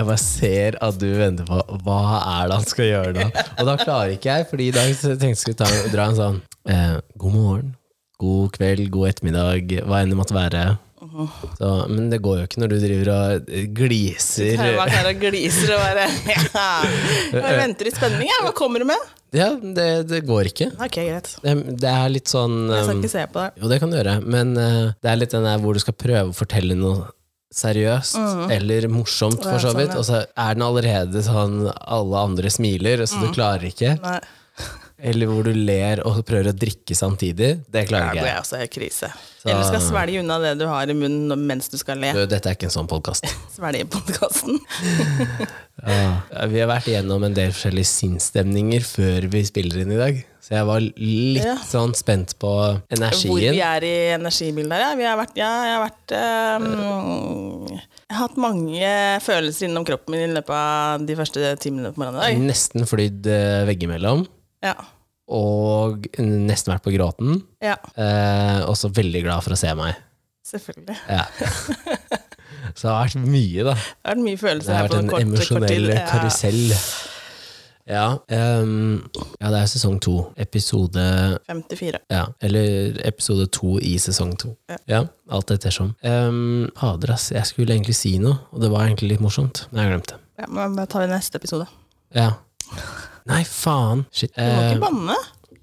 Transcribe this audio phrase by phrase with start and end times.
[0.00, 3.24] Jeg bare ser at du venter på hva er det han skal gjøre nå.
[3.60, 6.38] Og da klarer ikke jeg, fordi i dag tenkte jeg skulle ta, dra en sånn
[6.72, 7.74] eh, god morgen,
[8.22, 10.62] god kveld, god ettermiddag, hva enn det måtte være.
[11.58, 14.56] Så, men det går jo ikke når du driver og gliser.
[14.56, 16.66] Her bare her og gliser og bare ja.
[17.36, 18.42] Jeg venter i spenning, jeg.
[18.48, 19.06] Hva kommer du med?
[19.36, 20.72] Ja, det, det går ikke.
[20.80, 21.32] Ok, greit.
[21.44, 23.52] Det, det er litt sånn Jeg skal ikke se på det.
[23.60, 26.00] Jo, det kan du gjøre, men uh, det er litt den der hvor du skal
[26.08, 27.10] prøve å fortelle noe
[27.50, 28.16] seriøst
[28.54, 33.02] eller morsomt, for så sånn, vidt, og så er den allerede sånn alle andre smiler,
[33.10, 33.96] så du klarer ikke.
[34.04, 34.20] Nei,
[35.02, 37.50] Eller hvor du ler og prøver å drikke samtidig.
[37.72, 38.34] Det klarer ikke jeg.
[38.34, 39.08] er også helt krise.
[39.46, 42.10] Eller skal svelge unna det du har i munnen mens du skal le.
[42.16, 43.24] Du, Dette er ikke en sånn podkast.
[43.56, 43.86] Svelge
[45.80, 46.10] ja.
[46.50, 50.20] Vi har vært igjennom en del forskjellige sinnsstemninger før vi spiller inn i dag.
[50.40, 51.54] Så jeg var litt Ja.
[51.64, 52.50] sånn spent på
[52.92, 53.30] energien.
[53.30, 55.14] Hvor vi er i energibildet her, ja.
[55.20, 56.14] Vært, ja, jeg har vært
[56.60, 58.92] um, Jeg har hatt mange
[59.24, 62.44] følelser innom kroppen min i løpet av de første timene på morgenen i dag.
[62.50, 64.26] Nesten flydd eh, veggimellom.
[64.62, 64.74] Ja.
[65.30, 67.42] Og nesten vært på gråten.
[67.62, 69.94] ja, Eh, også veldig glad for å se meg.
[70.50, 70.96] selvfølgelig.
[71.08, 71.24] Ja.
[72.74, 73.74] Så det har vært mye, da.
[73.74, 76.74] Det har vært mye følelser her på en kort, emosjonell karusell.
[77.90, 79.08] Ja, Um,
[79.40, 80.32] ja, det er sesong to.
[80.38, 81.98] Episode 54.
[82.12, 84.52] Ja, eller episode to i sesong to.
[84.70, 84.76] Ja.
[84.86, 85.00] Ja,
[85.34, 85.94] alt ettersom.
[86.04, 87.30] Um, Fader, ass.
[87.34, 90.20] Jeg skulle egentlig si noe, og det var egentlig litt morsomt, men jeg glemte det.
[90.44, 91.66] Ja, men da tar vi neste episode.
[92.14, 92.30] Ja.
[93.30, 94.04] Nei, faen!
[94.12, 94.34] Shit.
[94.36, 95.16] Du må Eh, ikke banne.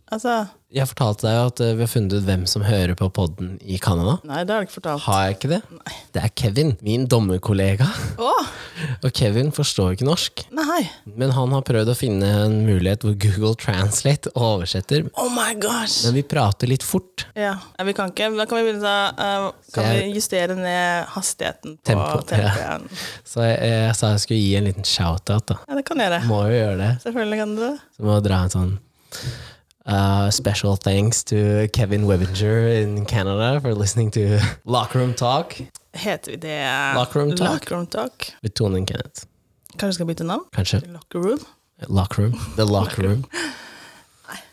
[0.08, 0.34] Altså,
[0.72, 3.58] jeg fortalte deg jo at eh, vi har funnet ut hvem som hører på podden
[3.68, 4.14] i Canada.
[4.28, 5.02] nei, det har jeg ikke fortalt.
[5.04, 5.60] Har jeg ikke det?
[6.16, 7.88] Det er Kevin, min dommerkollega.
[8.16, 8.30] Å,
[9.04, 10.84] Og Kevin forstår ikke norsk, nei.
[11.20, 15.10] men han har prøvd å finne en mulighet hvor Google Translate oversetter.
[15.20, 16.06] Oh my gosh.
[16.08, 17.26] Men vi prater litt fort.
[17.36, 18.30] Ja, ja, vi kan ikke.
[18.38, 22.48] Da kan vi, begynne, å, uh, kan jeg- vi justere ned hastigheten på Tempo, tempoet.
[22.48, 22.56] ja.
[22.68, 22.80] Ja.
[23.28, 25.48] Så jeg, jeg sa jeg skulle gi en liten shout-out.
[25.52, 25.60] da.
[25.68, 26.24] ja, det kan jeg gjøre.
[26.32, 26.92] Må jo gjøre det.
[27.04, 27.76] Selvfølgelig kan du det.
[27.98, 28.74] Så må jeg dra en sånn
[29.88, 35.56] uh, Special thanks to Kevin Webinger in Canada for listening to Locker Room Talk
[35.94, 37.50] Heter vi det Locker Room Talk?
[37.50, 38.32] Locker Room Talk?
[38.44, 39.26] with Tone and Kenneth.
[39.78, 40.44] Kanskje vi skal bytte navn?
[40.54, 40.82] Kanskje.
[40.94, 41.40] Locker Room?
[41.88, 42.40] Locker Room.
[42.56, 43.26] The Locker Room.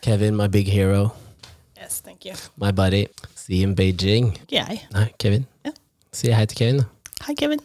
[0.03, 1.13] Kevin, my big hero.
[1.77, 2.35] Yes, thank you.
[2.57, 3.07] My buddy.
[3.35, 4.33] See you in Beijing.
[4.43, 4.87] Ikke jeg.
[4.93, 5.47] Nei, Kevin.
[5.65, 5.71] Ja.
[6.13, 6.83] Si hei til Kevin.
[7.27, 7.61] Hei, Kevin.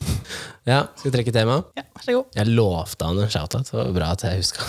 [0.67, 1.61] Ja, skal vi trekke tema?
[1.77, 2.25] Ja, vær så god.
[2.35, 3.67] Jeg lovte han en shoutout.
[3.71, 4.63] Det var bra at jeg huska.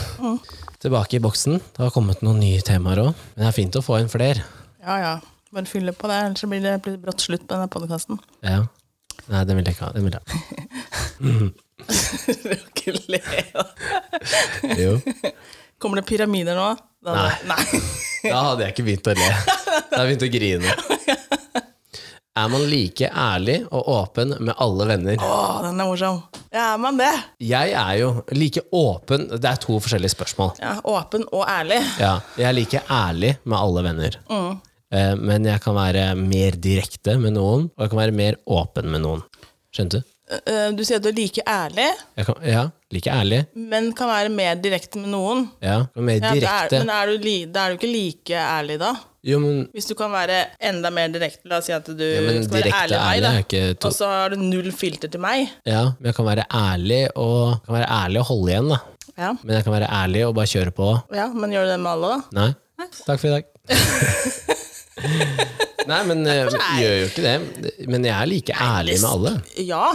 [0.80, 1.58] Tilbake i boksen.
[1.76, 3.10] Det har kommet noen nye temaer òg.
[3.34, 4.44] Men det er fint å få inn flere.
[4.80, 5.14] Ja, ja.
[5.52, 8.20] Bare fylle på det, ellers blir det brått slutt på denne podkasten.
[8.46, 8.62] Ja.
[9.30, 9.92] Nei, den vil jeg ikke ha.
[9.92, 10.30] Den vil jeg ha.
[12.54, 13.20] Ikke le.
[14.78, 14.94] Jo.
[15.80, 16.70] Kommer det pyramider nå?
[17.04, 17.34] Da, Nei.
[17.48, 17.80] Nei.
[18.24, 19.28] Da hadde jeg ikke begynt å le.
[19.28, 20.70] Da hadde jeg begynt å grine.
[22.40, 25.20] Er man like ærlig og åpen med alle venner?
[25.20, 25.34] Å,
[25.66, 26.20] den er morsom.
[26.54, 27.10] Ja, er man det?
[27.44, 30.54] Jeg er jo like åpen Det er to forskjellige spørsmål.
[30.62, 31.78] Ja, Åpen og ærlig.
[32.00, 34.16] Ja, jeg er like ærlig med alle venner.
[34.90, 38.88] Eh, Men jeg kan være mer direkte med noen, og jeg kan være mer åpen
[38.90, 39.22] med noen.
[39.74, 40.08] Skjønte du?
[40.40, 43.46] Eh, Du sier at du er like ærlig, Jeg kan, ja, like ærlig.
[43.54, 45.48] men kan være mer direkte med noen.
[45.62, 46.44] Ja, mer direkte.
[46.44, 48.94] Ja, er, men er du, da er du ikke like ærlig, da?
[49.26, 52.20] Jo, men Hvis du kan være enda mer direkte, la oss si at du ja,
[52.24, 53.88] men skal være direkte ærlig med meg, da.
[53.88, 55.48] og så har du null filter til meg.
[55.68, 58.78] Ja, men jeg kan være ærlig og, kan være ærlig og holde igjen, da.
[59.20, 59.30] Ja.
[59.42, 60.86] Men jeg kan være ærlig og bare kjøre på.
[61.14, 62.20] ja, men gjør du det med alle, da?
[62.40, 62.50] Nei.
[63.04, 63.44] Takk for i dag.
[65.90, 67.36] Nei, men eh, jeg gjør jo ikke det.
[67.90, 69.32] Men jeg er like ærlig med alle.
[69.68, 69.86] Ja.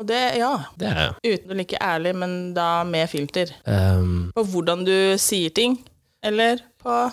[0.00, 0.52] Og det, ja.
[0.80, 1.36] Det er jeg.
[1.36, 3.52] Uten å like ærlig, men da med filter.
[3.66, 5.78] Um, På hvordan du sier ting,
[6.24, 7.04] eller på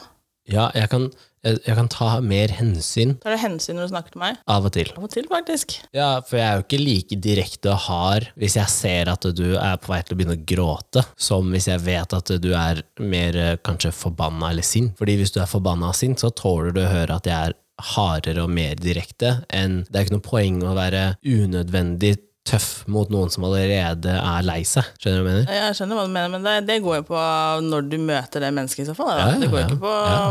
[0.50, 1.03] ja, jeg kan,
[1.46, 4.40] jeg, jeg kan ta mer hensyn Tar du hensyn når du snakker til meg?
[4.50, 4.90] av og til.
[4.97, 5.75] Av og til, faktisk.
[5.96, 9.45] Ja, for jeg er jo ikke like direkte og hard hvis jeg ser at du
[9.54, 12.81] er på vei til å begynne å gråte, som hvis jeg vet at du er
[13.00, 14.98] mer eh, kanskje forbanna eller sint.
[15.00, 17.57] Fordi hvis du er forbanna og sint, så tåler du å høre at jeg er
[17.94, 22.16] hardere og mer direkte enn Det er ikke noe poeng å være unødvendig
[22.51, 24.88] tøff mot noen som allerede er lei seg.
[25.00, 25.59] Skjønner du hva jeg mener?
[25.59, 27.21] Jeg skjønner hva du mener, men det, det går jo på
[27.68, 29.13] når du møter det mennesket i så fall.
[29.19, 29.69] Ja, det går jo ja.
[29.69, 30.25] ikke på Ja.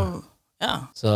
[0.65, 0.73] ja.
[0.97, 1.13] Så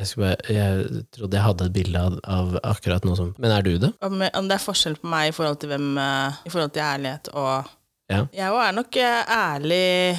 [0.00, 3.66] jeg, bare, jeg trodde jeg hadde et bilde av, av akkurat noe som Men er
[3.66, 3.92] du det?
[4.04, 6.86] Om, om det er forskjell på meg i forhold til hvem eh, I forhold til
[6.86, 7.74] ærlighet og
[8.08, 8.22] Ja.
[8.32, 10.16] Jeg er nok eh, ærlig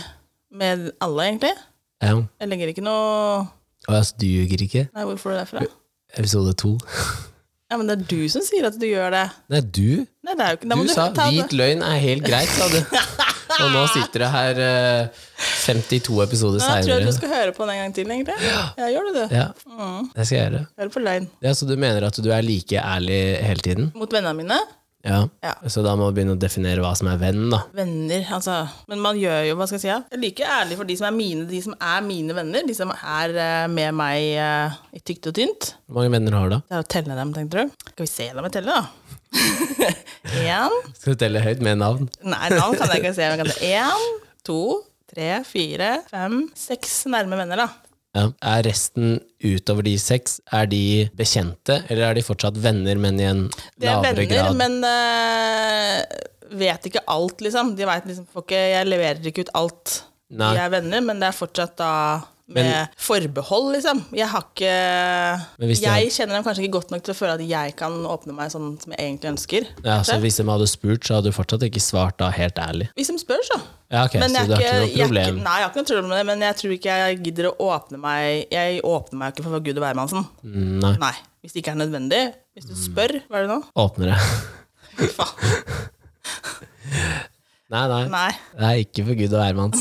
[0.53, 1.55] med alle, egentlig.
[2.03, 2.13] ja.
[2.41, 3.47] Jeg legger ikke noe
[3.89, 4.87] Og du ljuger ikke?
[4.93, 5.65] Nei, hvor får du det fra?
[6.17, 6.77] Episode to.
[7.69, 9.25] Ja, men det er du som sier at du gjør det.
[9.53, 12.49] Nei, du Nei, det er jo ikke du, Du sa hvit løgn er helt greit,
[12.49, 12.79] sa du.
[13.59, 15.21] Og nå sitter det her uh,
[15.65, 16.79] 52 episoder seinere.
[16.79, 18.35] Jeg tror jeg du skal høre på den en gang til, egentlig.
[18.45, 19.27] Ja, gjør du det?
[19.33, 19.47] Ja,
[20.15, 20.61] det skal jeg gjøre.
[20.81, 21.29] Hør på løgn.
[21.45, 23.89] Ja, Så du mener at du er like ærlig hele tiden?
[23.97, 24.59] Mot vennene mine?
[25.05, 25.19] Ja.
[25.43, 25.53] Ja.
[25.71, 27.61] Så da må vi begynne å definere hva som er venn, da.
[27.75, 28.57] Venner, altså.
[28.91, 29.99] Men man gjør jo, hva skal jeg si, ja.
[30.09, 32.65] Jeg er like ærlig for de som er mine, de som er mine venner.
[32.67, 35.71] De som er eh, med meg uh, i tykt og tynt.
[35.87, 36.61] Hvor mange venner har du, da?
[36.67, 37.79] Det er å telle dem, tenkte du.
[37.93, 39.09] Skal vi se, dem jeg teller, da.
[40.41, 42.09] Én Skal du telle høyt med navn?
[42.25, 43.69] Nei, navn kan jeg ikke se.
[43.69, 44.07] Én,
[44.47, 44.61] to,
[45.13, 47.88] tre, fire, fem, seks nærme venner, da.
[48.17, 48.25] Ja.
[48.41, 53.27] Er resten utover de seks, er de bekjente, eller er de fortsatt venner, men i
[53.29, 53.83] en lavere grad?
[53.83, 54.57] De er venner, grad?
[54.57, 57.75] men uh, vet ikke alt, liksom.
[57.77, 59.99] De vet liksom ikke, Jeg leverer ikke ut alt.
[60.29, 60.51] Nei.
[60.57, 61.93] De er venner, men det er fortsatt da
[62.55, 64.01] med forbehold, liksom.
[64.17, 64.73] Jeg har ikke
[65.61, 68.35] Men Jeg kjenner dem kanskje ikke godt nok til å føle at jeg kan åpne
[68.37, 69.67] meg sånn som jeg egentlig ønsker.
[69.85, 70.17] Ja, så.
[70.23, 72.89] Hvis de hadde spurt, så hadde du fortsatt ikke svart da helt ærlig.
[72.97, 73.59] Hvis de spør, så.
[73.89, 75.25] Ja, ok, Men Så jeg du har ikke noe problem?
[75.25, 77.49] Jeg, nei, jeg har ikke noe problem med det, men jeg tror ikke jeg gidder
[77.49, 80.29] å åpne meg Jeg åpner meg ikke for Gud og hvermannsen.
[80.45, 80.93] Mm, Nei.
[81.01, 81.15] Nei.
[81.41, 82.21] Hvis det ikke er nødvendig.
[82.53, 83.59] Hvis du spør, hva er det nå?
[83.79, 84.19] Åpner det.
[85.17, 85.35] Faen.
[87.69, 88.05] Nei, nei.
[88.09, 88.29] Nei.
[88.57, 89.77] Er ikke for Gud og Nei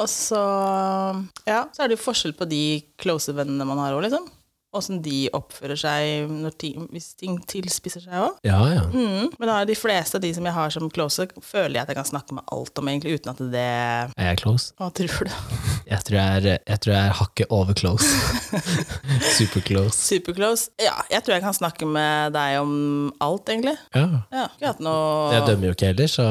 [0.00, 0.40] Og så
[1.46, 2.62] Ja, så er det jo forskjell på de
[3.00, 4.26] close vennene man har òg, liksom.
[4.76, 8.36] Åssen de oppfører seg når ti, hvis ting tilspisser seg òg.
[8.46, 8.84] Ja, ja.
[8.92, 9.32] Mm.
[9.38, 11.92] Men da er de fleste av de som jeg har som close, føler jeg at
[11.92, 14.72] jeg kan snakke med alt om, egentlig, uten at det Er jeg close?
[14.78, 15.34] Hva tror du?
[15.86, 18.08] Jeg tror jeg er, jeg tror jeg er hakket over close.
[19.38, 19.94] Super close.
[19.94, 20.66] Super close.
[20.82, 22.72] Ja, jeg tror jeg kan snakke med deg om
[23.22, 23.76] alt, egentlig.
[23.94, 24.48] Ja.
[24.58, 26.26] Ja, noe Jeg dømmer jo ikke heller, så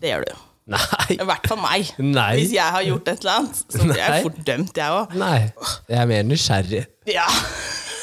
[0.00, 0.45] Det gjør du jo.
[0.66, 1.14] Nei!
[1.14, 1.90] I hvert fall meg.
[2.02, 2.30] Nei.
[2.40, 5.14] Hvis jeg har gjort et eller annet, så blir jeg fort dømt, jeg òg.
[5.20, 5.38] Nei.
[5.92, 6.82] Jeg er mer nysgjerrig.
[7.06, 7.26] Ja.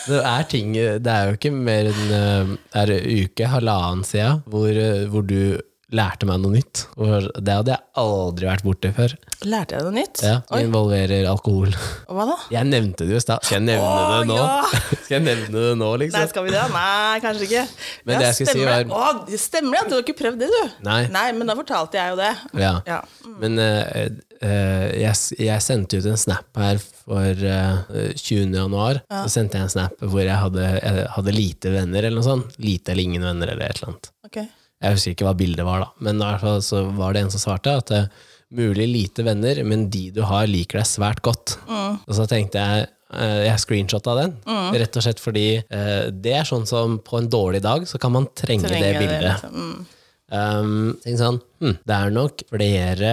[0.04, 2.50] Det er ting Det er jo ikke mer enn eh,
[2.82, 5.60] er uke, halvannen siden, hvor, eh, hvor du
[5.94, 6.82] lærte meg noe nytt.
[6.98, 9.14] Og det hadde jeg aldri vært borti før.
[9.46, 10.22] Lærte jeg noe nytt?
[10.26, 11.76] Ja, Oi, Det involverer alkohol.
[12.10, 12.38] og hva da?
[12.56, 13.44] Jeg nevnte det jo i stad.
[13.46, 14.38] Skal jeg nevne Åh, det nå?
[14.40, 14.82] ja.
[15.04, 16.28] Skal jeg nevne det nå, Nei, liksom?
[16.32, 16.64] skal vi det?
[16.74, 17.64] Nei, kanskje ikke.
[18.08, 20.40] Men det jeg skulle si stemmer var- Å, det stemmer det, du har ikke prøvd
[20.44, 20.76] det, du.
[20.90, 21.02] Nei.
[21.38, 22.32] men da fortalte jeg jo det.
[22.64, 22.74] Ja.
[22.90, 23.00] Ja.
[23.44, 24.08] Men eh,
[24.42, 28.56] eh, jeg, s- jeg sendte ut en snap her for eh, 20.
[28.58, 29.04] januar.
[29.12, 32.58] Så sendte jeg en snap hvor jeg hadde, jeg hadde lite venner, eller noe sånt.
[32.64, 34.12] Lite eller ingen venner, eller et eller annet.
[34.26, 34.42] Ok.
[34.84, 35.90] Jeg husker ikke hva bildet var, da.
[36.04, 38.10] Men i fall så var det en som svarte at eh,
[38.54, 41.58] mulig lite venner, men de du har, liker deg svært godt.
[41.72, 42.86] Og så tenkte jeg
[43.16, 44.36] eh, jeg screenshotta den,
[44.76, 48.16] rett og slett fordi eh, det er sånn som på en dårlig dag så kan
[48.16, 49.28] man trenge, Trenger det bildet.
[49.32, 49.60] liksom.
[49.60, 49.90] Mm.
[50.34, 53.10] Um, sånn, hm, det er nok flere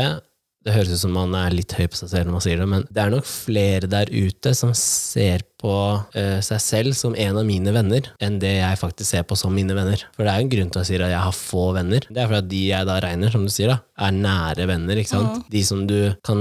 [0.64, 2.66] Det høres ut som man er litt høy på seg selv når man sier det,
[2.68, 7.36] men det er nok flere der ute som ser på uh, seg selv som en
[7.40, 10.00] av mine venner, enn det jeg faktisk ser på som mine venner.
[10.16, 12.06] For det er jo en grunn til at jeg sier at jeg har få venner.
[12.08, 15.00] Det er fordi at de jeg da regner, som du sier, da, er nære venner.
[15.00, 15.42] ikke sant?
[15.52, 16.40] De som du kan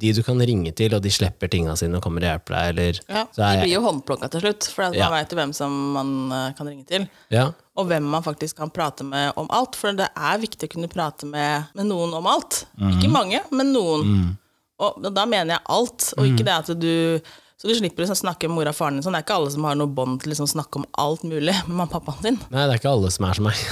[0.00, 2.68] de du kan ringe til, og de slipper tinga sine og kommer og hjelper deg,
[2.72, 5.10] eller Ja, De blir jo håndplukka til slutt, for da Ja.
[5.12, 7.08] veit jo hvem som man eh, kan ringe til.
[7.32, 9.78] Ja, Og hvem man faktisk kan prate med om alt.
[9.78, 12.64] For det er viktig å kunne prate med, med noen om alt.
[12.92, 14.34] Ikke mange, men noen.
[14.80, 16.92] Og da mener jeg alt, og ikke det at du
[17.60, 19.12] Så du slipper å snakke med mora og faren din sånn.
[19.12, 21.52] Det er ikke alle som har noe bånd til å liksom snakke om alt mulig
[21.66, 22.38] med mamma og pappaen sin.
[22.48, 23.64] Nei, det er ikke alle som er som meg.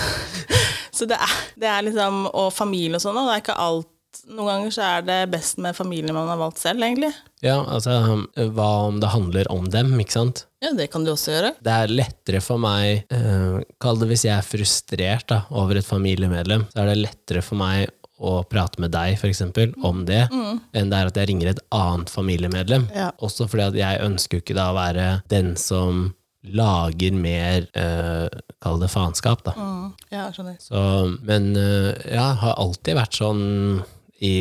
[0.99, 3.88] Så det er, det er liksom Og familie og sånn, og det er ikke alt
[4.27, 7.13] Noen ganger så er det best med familien man har valgt selv, egentlig.
[7.44, 7.94] Ja, altså,
[8.56, 10.44] hva om det handler om dem, ikke sant?
[10.65, 11.53] Ja, det kan du også gjøre.
[11.63, 15.87] Det er lettere for meg eh, Kall det hvis jeg er frustrert da, over et
[15.87, 17.87] familiemedlem, så er det lettere for meg
[18.19, 20.25] å prate med deg for eksempel, om det,
[20.75, 22.89] enn det er at jeg ringer et annet familiemedlem.
[22.91, 23.13] Ja.
[23.22, 26.08] Også fordi at jeg ønsker jo ikke da å være den som
[26.48, 28.27] lager mer eh,
[28.63, 29.55] Kall det faenskap, da.
[29.55, 30.56] Mm, ja, skjønner.
[30.63, 30.81] Så,
[31.27, 33.44] men eh, jeg har alltid vært sånn
[34.25, 34.37] i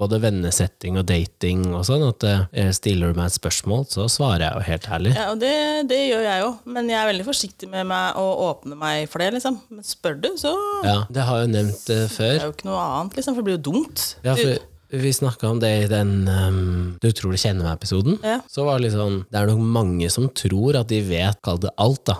[0.00, 4.46] både vennesetting og dating og sånn, at eh, stiller du meg et spørsmål, så svarer
[4.46, 5.12] jeg jo helt ærlig.
[5.18, 5.52] Ja, og det,
[5.90, 9.22] det gjør jeg jo, men jeg er veldig forsiktig med meg å åpne meg for
[9.22, 9.60] det, liksom.
[9.68, 10.54] Men spør du, så
[10.86, 13.42] Ja, det har jeg jo nevnt det det er jo ikke noe annet, liksom, for
[13.42, 14.06] det blir jo dumt.
[14.24, 14.56] Ja, for
[14.90, 18.16] vi snakka om det i den um, Du tror du kjenner meg-episoden.
[18.26, 18.40] Ja.
[18.50, 21.60] Så var det litt sånn Det er nok mange som tror at de vet, kall
[21.62, 22.16] det alt, da,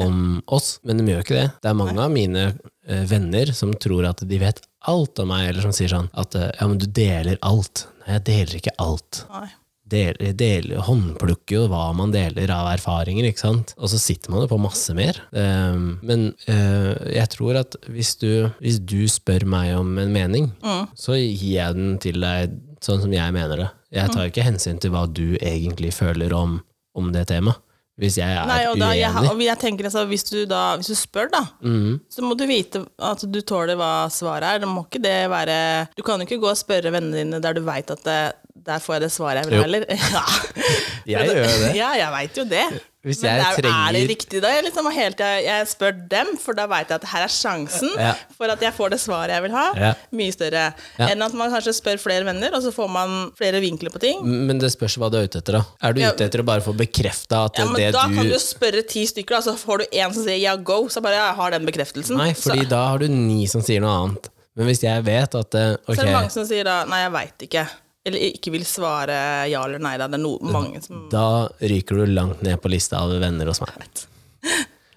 [0.00, 1.46] om oss, men de gjør ikke det.
[1.62, 5.48] Det er mange av mine eh, venner som tror at de vet alt om meg,
[5.50, 7.86] eller som sier sånn at eh, ja, men du deler alt.
[8.02, 9.24] Nei, jeg deler ikke alt.
[9.32, 9.48] Nei.
[9.90, 13.72] Deler, håndplukker jo hva man deler av erfaringer, ikke sant?
[13.74, 15.18] Og så sitter man jo på masse mer.
[15.34, 20.46] Um, men uh, jeg tror at hvis du, hvis du spør meg om en mening,
[20.94, 22.54] så gir jeg den til deg
[22.86, 23.68] sånn som jeg mener det.
[23.98, 26.60] Jeg tar ikke hensyn til hva du egentlig føler om,
[26.94, 27.58] om det temaet.
[28.00, 30.96] Hvis jeg er Nei, da, jeg, og jeg tenker altså, hvis du, da, hvis du
[30.96, 31.98] spør, da, mm.
[32.08, 34.62] så må du vite at du tåler hva svaret er.
[34.62, 35.58] Det må ikke det være
[35.98, 38.20] Du kan jo ikke gå og spørre vennene dine der du veit at det,
[38.66, 40.24] der får jeg det svaret jeg vil ha, Jo.
[41.10, 41.22] Ja.
[41.24, 41.70] Jeg gjør det.
[41.78, 42.64] Ja, jeg veit jo det.
[43.00, 44.48] Hvis Men jeg er, er det riktig da?
[44.52, 47.32] Jeg, liksom, helt, til jeg, jeg spør dem, for da veit jeg at her er
[47.32, 48.10] sjansen Ja.
[48.36, 49.92] for at jeg får det svaret jeg vil ha, Ja.
[50.12, 50.66] mye større
[50.98, 51.06] Ja.
[51.08, 54.20] enn at man kanskje spør flere venner, og så får man flere vinkler på ting.
[54.20, 55.64] Men det spørs hva du er ute etter, da.
[55.80, 58.28] Er du ute etter å bare få bekrefta at Ja, men det da du kan
[58.28, 61.16] du spørre ti stykker, da, så får du én som sier ja, go, så bare
[61.16, 62.18] jeg har den bekreftelsen.
[62.20, 64.28] Nei, fordi så, da har du ni som sier noe annet.
[64.56, 67.12] Men hvis jeg vet at okay, så er det mange som sier da nei, jeg
[67.16, 67.64] veit ikke.
[68.08, 69.16] Eller ikke vil svare
[69.50, 69.96] ja eller nei.
[70.00, 70.06] Da.
[70.08, 71.24] Det er no, mange som da
[71.60, 73.84] ryker du langt ned på lista av venner hos meg.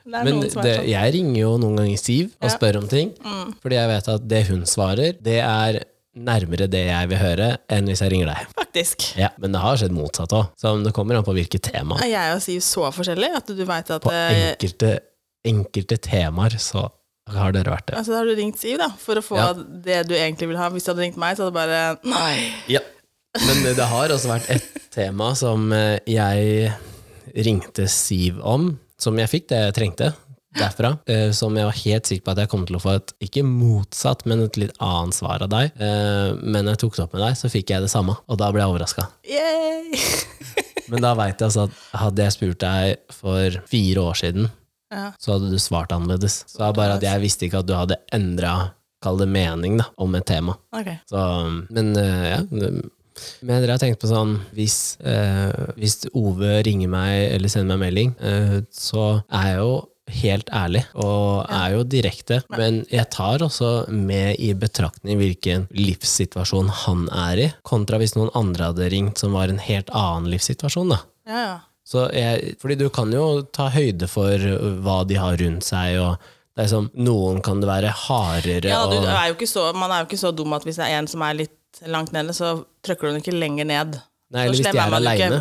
[0.03, 0.87] Er Men det, er sånn.
[0.91, 2.51] jeg ringer jo noen ganger Siv og Ja.
[2.51, 2.53] Mm.
[2.57, 3.11] spør om ting,
[3.63, 5.81] fordi jeg vet at det hun svarer, det er
[6.13, 8.49] nærmere det jeg vil høre, enn hvis jeg ringer deg.
[8.59, 9.05] Faktisk.
[9.17, 11.97] Ja, Men det har skjedd motsatt òg, så det kommer an på hvilket tema.
[12.03, 14.91] Er jeg og Siv så forskjellig at du veit at På eh, enkelte,
[15.47, 16.85] enkelte temaer så
[17.31, 17.95] har dere vært det.
[17.97, 19.53] Altså, da har du ringt Siv, da, for å få Ja.
[19.55, 20.69] det du egentlig vil ha.
[20.69, 22.51] Hvis du hadde ringt meg, så hadde det bare Nei.
[22.67, 22.81] Ja.
[23.47, 26.73] Men det har også vært et tema som eh, jeg
[27.33, 30.11] ringte Siv om, som jeg fikk det jeg trengte
[30.53, 30.99] derfra.
[31.09, 33.41] eh, Som jeg var helt sikker på at jeg kom til å få et ikke
[33.47, 35.71] motsatt, men et litt annet svar av deg.
[35.81, 38.51] Eh, Men jeg tok det opp med deg, så fikk jeg det samme, og da
[38.51, 39.07] ble jeg overraska.
[40.91, 44.49] Men da veit jeg altså at hadde jeg spurt deg for fire år siden,
[44.93, 45.09] Ja.
[45.19, 46.43] så hadde du svart annerledes.
[46.47, 48.55] Så det er bare at jeg visste ikke at du hadde endra,
[49.03, 50.53] kall det mening, da, om et tema.
[50.71, 50.99] Okay.
[51.11, 51.23] Så,
[51.73, 52.89] men eh, ja det-
[53.45, 57.83] Men dere har tenkt på sånn hvis, eh, hvis Ove ringer meg eller sender meg
[57.91, 59.73] melding, eh, så er jeg jo
[60.23, 62.39] helt ærlig og er jo direkte.
[62.49, 68.33] Men jeg tar også med i betraktning hvilken livssituasjon han er i, kontra hvis noen
[68.35, 70.89] andre hadde ringt som var en helt annen livssituasjon.
[70.95, 70.99] da.
[71.29, 71.59] Ja, ja.
[71.83, 74.39] Så jeg, fordi du kan jo ta høyde for
[74.85, 78.83] hva de har rundt seg, og det er som, noen kan det være hardere ja
[78.87, 81.25] du er så, man er jo ikke så dum at hvis det er en som
[81.25, 83.97] er litt langt nede, så trykker du den ikke lenger ned.
[84.33, 85.39] Nei, eller hvis de er aleine.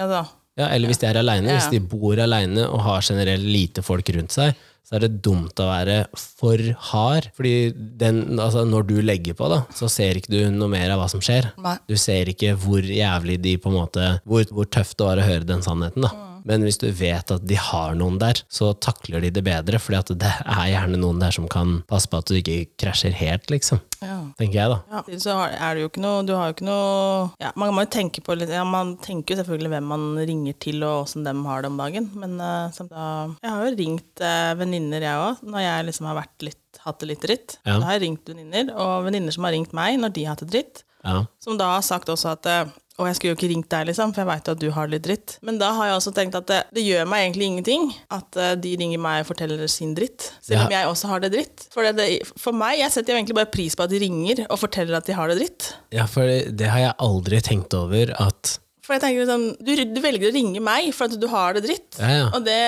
[0.00, 0.22] Ja.
[0.54, 1.50] Ja, eller hvis de er aleine.
[1.50, 1.58] Ja.
[1.58, 5.60] Hvis de bor aleine og har generelt lite folk rundt seg, så er det dumt
[5.62, 6.60] å være for
[6.90, 7.30] hard.
[7.36, 11.00] Fordi den, altså når du legger på, da, så ser ikke du noe mer av
[11.00, 11.50] hva som skjer.
[11.64, 11.78] Nei.
[11.88, 15.26] Du ser ikke hvor jævlig de på en måte Hvor, hvor tøft det var å
[15.26, 16.04] høre den sannheten.
[16.04, 16.12] da.
[16.12, 16.33] Mm.
[16.44, 19.80] Men hvis du vet at de har noen der, så takler de det bedre.
[19.80, 23.48] Fordi det er gjerne noen der som kan passe på at du ikke krasjer helt,
[23.52, 23.80] liksom.
[24.04, 24.18] Ja.
[24.38, 24.78] Tenker jeg, da.
[24.92, 27.86] Ja, så er det jo ikke noe Du har jo ikke noe ja, Man må
[27.86, 31.24] jo tenke på litt ja, Man tenker jo selvfølgelig hvem man ringer til, og åssen
[31.24, 32.10] dem har det om dagen.
[32.20, 33.06] Men uh, da,
[33.40, 37.00] jeg har jo ringt uh, venninner, jeg òg, når jeg liksom har vært litt, hatt
[37.00, 37.56] det litt dritt.
[37.64, 40.44] Da har jeg ringt venninner, og venninner som har ringt meg når de har hatt
[40.44, 40.84] det dritt.
[41.04, 41.26] Ja.
[41.38, 44.12] Som da har sagt også at eh, Å, jeg skulle jo ikke ringt deg, liksom,
[44.14, 45.32] for jeg veit at du har det litt dritt.
[45.42, 48.52] Men da har jeg også tenkt at det, det gjør meg egentlig ingenting at eh,
[48.62, 50.28] de ringer meg og forteller sin dritt.
[50.44, 51.64] Selv om jeg også har det dritt.
[51.74, 52.06] For, det,
[52.38, 55.08] for meg, jeg setter jo egentlig bare pris på at de ringer og forteller at
[55.10, 55.72] de har det dritt.
[55.96, 56.22] ja, for
[56.54, 58.52] det har jeg aldri tenkt over at
[58.86, 61.64] For jeg tenker liksom, du, du velger å ringe meg for at du har det
[61.66, 61.98] dritt.
[61.98, 62.28] Ja, ja.
[62.36, 62.60] Og det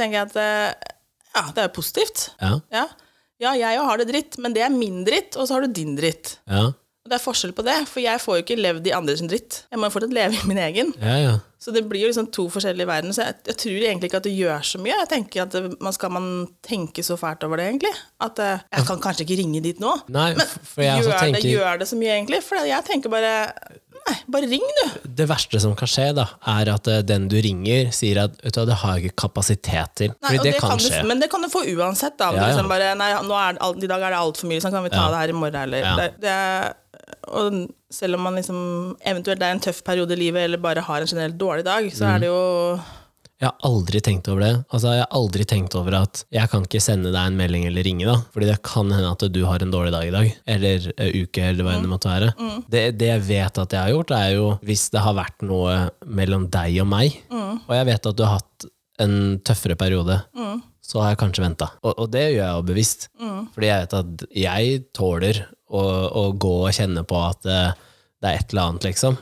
[0.00, 0.94] tenker jeg at eh,
[1.34, 2.30] Ja, det er jo positivt.
[2.40, 2.54] Ja.
[2.72, 2.86] Ja.
[3.42, 5.76] ja, jeg òg har det dritt, men det er min dritt, og så har du
[5.76, 6.38] din dritt.
[6.48, 6.70] Ja.
[7.04, 9.58] Og det er forskjell på det, for jeg får jo ikke levd i andres dritt.
[9.68, 10.94] Jeg må jo fortsatt leve i min egen.
[11.02, 11.34] Ja, ja.
[11.60, 13.12] Så det blir jo liksom to forskjellige verdener.
[13.12, 14.96] Så jeg, jeg tror egentlig ikke at det gjør så mye.
[15.02, 16.30] Jeg tenker at det, man Skal man
[16.64, 17.92] tenke så fælt over det, egentlig?
[18.24, 19.92] At eh, jeg kan kanskje ikke ringe dit nå.
[20.16, 22.40] Nei, Men for jeg også gjør, tenker det, gjør det så mye, egentlig?
[22.48, 23.34] For jeg tenker bare
[24.04, 25.08] Nei, bare ring, du.
[25.16, 28.52] Det verste som kan skje, da, er at eh, den du ringer, sier at vet
[28.58, 30.12] du, det har jeg ikke kapasitet til.
[30.20, 31.02] Nei, og det, kan du, skje.
[31.08, 32.18] men det kan du få uansett.
[32.20, 32.28] da.
[32.28, 32.48] Ja, du ja.
[32.52, 34.92] liksom bare, nei, er det alt, I dag er det altfor mye, så kan vi
[34.92, 35.10] ta Ja.
[35.14, 35.62] det her i morgen.
[35.62, 36.74] Eller, det, det
[37.28, 37.56] og
[37.92, 38.58] selv om man liksom
[39.06, 42.04] eventuelt er en tøff periode i livet, eller bare har en generelt dårlig dag, så
[42.04, 42.14] Mm.
[42.14, 42.80] er det jo
[43.42, 44.52] Jeg har aldri tenkt over det.
[44.70, 47.84] Altså, jeg har aldri tenkt over at jeg kan ikke sende deg en melding eller
[47.84, 48.14] ringe, da.
[48.32, 50.28] Fordi det kan hende at du har en dårlig dag i dag.
[50.54, 52.28] Eller eh, uke, eller hva enn det måtte være.
[52.70, 55.74] Det, det jeg vet at jeg har gjort, er jo hvis det har vært noe
[56.06, 57.18] mellom deg og meg,
[57.66, 58.68] og jeg vet at du har hatt
[59.02, 60.20] en tøffere periode,
[60.84, 61.68] så har jeg kanskje venta.
[61.82, 63.08] Og, og det gjør jeg jo bevisst.
[63.56, 65.42] Fordi jeg vet at jeg tåler
[65.74, 67.72] å, å gå og kjenne på at eh,
[68.24, 69.18] det er et eller annet, liksom.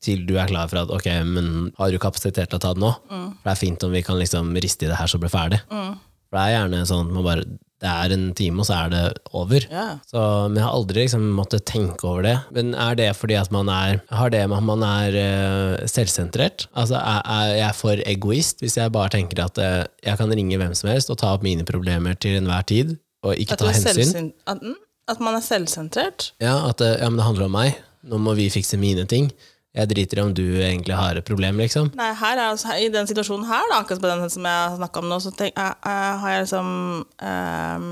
[0.00, 2.80] Til du er klar for at ok, men har du kapasitet til å ta det
[2.80, 2.94] nå?
[3.10, 5.60] For det er fint om vi kan liksom riste i det her så blir ferdig.
[5.68, 7.44] For det er gjerne sånn at man bare
[7.76, 9.00] Det er en time, og så er det
[9.36, 9.66] over.
[9.68, 9.98] Yeah.
[10.08, 12.32] Så, men jeg har aldri liksom måttet tenke over det.
[12.56, 16.64] Men er det fordi at man er Har det med at man er uh, selvsentrert?
[16.72, 20.56] Altså er, er jeg for egoist hvis jeg bare tenker at uh, jeg kan ringe
[20.56, 23.76] hvem som helst og ta opp mine problemer til enhver tid, og ikke At, ta
[23.76, 24.32] hensyn?
[24.48, 24.80] at, mm,
[25.12, 26.30] at man er selvsentrert.
[26.40, 27.76] Ja, at uh, ja, men det handler om meg.
[28.06, 29.30] Nå må vi fikse mine ting.
[29.76, 31.90] Jeg driter i om du egentlig har et problem, liksom.
[31.98, 34.78] Nei, her er, altså, I den situasjonen her, da, akkurat på den som jeg har
[34.78, 36.70] snakka om nå, så tenk, jeg, jeg, har jeg liksom
[37.04, 37.90] um,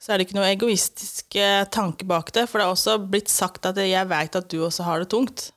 [0.00, 2.46] Så er det ikke noe egoistisk eh, tanke bak det.
[2.48, 5.50] For det er også blitt sagt at jeg veit at du også har det tungt.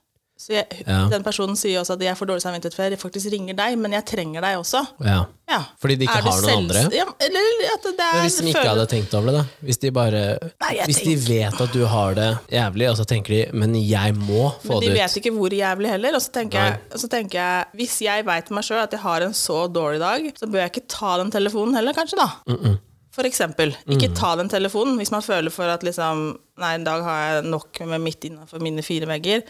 [0.43, 1.07] Så jeg, Ja.
[1.07, 3.93] den personen sier også at jeg får dårlig samvittighet for jeg faktisk ringer deg, men
[3.95, 4.81] jeg trenger deg også.
[5.05, 5.21] Ja.
[5.47, 5.59] Ja.
[5.79, 6.81] Fordi de ikke Er har noen andre?
[6.91, 9.43] Ja, eller at det er Men hvis de ikke føler- hadde tenkt over det, da?
[9.63, 10.21] Hvis de bare
[10.59, 11.05] Nei, Hvis tenker...
[11.05, 14.67] de vet at du har det jævlig, og så tenker de 'men jeg må få
[14.73, 16.15] Men de det vet ikke hvor jævlig heller.
[16.15, 18.99] Og så tenker, jeg, og så tenker jeg, hvis jeg veit meg sjøl at jeg
[18.99, 22.77] har en så dårlig dag, så bør jeg ikke ta den telefonen heller, kanskje, da.
[23.13, 23.75] For eksempel.
[23.87, 24.15] Ikke Mm.
[24.15, 27.79] ta den telefonen hvis man føler for at liksom Nei, en dag har jeg nok
[27.87, 29.41] med midt innenfor mine fire vegger.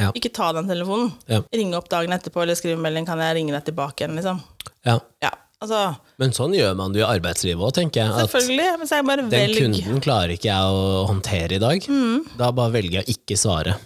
[0.00, 0.10] Ja.
[0.16, 1.12] Ikke ta den telefonen.
[1.30, 1.42] Ja.
[1.54, 4.40] Ringe opp dagen etterpå eller skrive melding 'kan jeg ringe deg tilbake igjen', liksom.
[4.86, 4.98] Ja.
[5.20, 5.30] Ja,
[5.60, 8.16] altså Men sånn gjør man det i arbeidslivet òg, tenker jeg.
[8.24, 8.78] Selvfølgelig.
[8.78, 11.86] Men så er jeg bare den kunden klarer ikke jeg å håndtere i dag.
[11.88, 12.26] Mm.
[12.40, 13.76] Da bare velger jeg å ikke svare.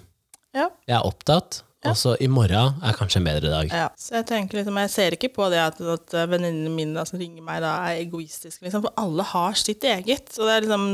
[0.54, 0.68] Ja.
[0.86, 3.68] Jeg er opptatt, og så i morgen er kanskje en bedre dag.
[3.74, 7.04] Ja, så jeg tenker liksom, jeg ser ikke på det at, at venninnene mine da,
[7.04, 8.62] som ringer meg, da, er egoistiske.
[8.64, 10.30] Liksom, for alle har sitt eget.
[10.32, 10.86] Så det er liksom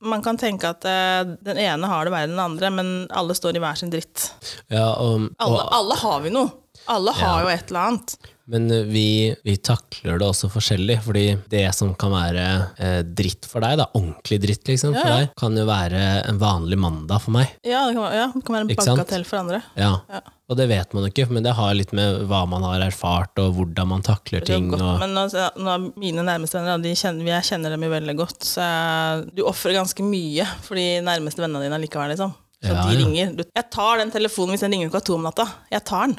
[0.00, 3.36] Man kan tenke at eh, den ene har det verre enn den andre, men alle
[3.36, 4.30] står i hver sin dritt.
[4.72, 6.52] Ja, og, Alle, alle har vi noe.
[6.88, 8.14] Alle har jo et eller annet.
[8.50, 9.04] Men vi,
[9.46, 12.46] vi takler det også forskjellig, fordi det som kan være
[12.82, 15.22] eh, dritt for deg, da, ordentlig dritt liksom, for Ja, ja.
[15.24, 17.52] deg, kan jo være en vanlig mandag for meg.
[17.62, 19.62] Ja, det kan, ja, det kan være en bagatell for andre.
[19.78, 19.92] Ja.
[20.10, 20.22] Ja.
[20.50, 23.38] Og det vet man jo ikke, men det har litt med hva man har erfart,
[23.38, 24.66] og hvordan man takler er ting.
[24.72, 28.40] godt, Og, men nå, mine nærmeste venner, de kjenner, jeg kjenner dem jo veldig godt.
[28.48, 32.34] Så jeg, du ofrer ganske mye for de nærmeste vennene dine likevel, liksom.
[32.60, 33.30] Så de ringer.
[33.38, 35.46] Du, jeg tar den telefonen hvis den ringer klokka to om natta.
[35.72, 36.18] Jeg tar den.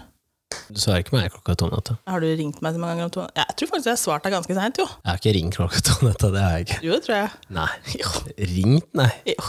[0.71, 1.93] Du svarer ikke meg klokka to om natta.
[2.09, 4.23] Har du ringt meg så mange ganger om to Jeg tror faktisk jeg har svart
[4.27, 4.87] deg ganske seint, jo.
[5.01, 6.79] Jeg har ikke ringt klokka to om natta, det har jeg ikke.
[6.87, 7.29] Jo, det tror jeg.
[7.57, 7.71] Nei.
[8.01, 8.09] Jo.
[8.55, 9.11] Ringt, nei.
[9.33, 9.41] jo.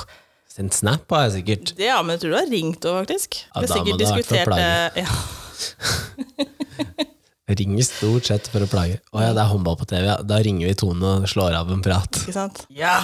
[0.52, 1.66] Sendt snap har jeg sikkert.
[1.78, 3.30] Det, ja, men jeg tror du har ringt òg, faktisk.
[3.46, 4.66] Ja, da må det ha vært for å plage.
[4.66, 4.72] det.
[5.06, 5.12] Ja.
[7.52, 8.96] Ringer stort sett for å plage.
[9.12, 10.16] Å ja, det er håndball på TV, ja.
[10.24, 12.12] Da ringer vi Tone og slår av en prat.
[12.22, 12.58] Ikke sant?
[12.72, 13.02] Ja!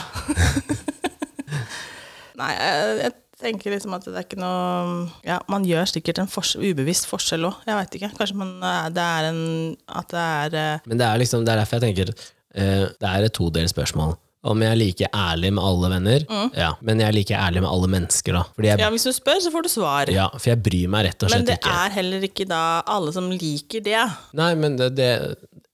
[2.40, 6.30] Nei, jeg, jeg tenker liksom at det er ikke noe Ja, man gjør sikkert en
[6.30, 7.60] fors ubevisst forskjell òg.
[7.68, 8.10] Jeg veit ikke.
[8.18, 9.42] Kanskje man, er- det er en
[9.88, 13.08] At det er eh, Men det er liksom, det er derfor jeg tenker uh, Det
[13.12, 14.16] er et todelt spørsmål.
[14.48, 16.22] Om jeg er like ærlig med alle venner,
[16.54, 16.68] ja.
[16.86, 18.42] Men jeg er like ærlig med alle mennesker, da.
[18.54, 20.10] Fordi jeg, Ja, hvis du spør, så får du svar.
[20.14, 21.42] ja, for jeg bryr meg rett og slett ikke.
[21.42, 21.74] Men det ikke.
[21.84, 24.04] er heller ikke da alle som liker det.
[24.38, 25.10] Nei, men det, det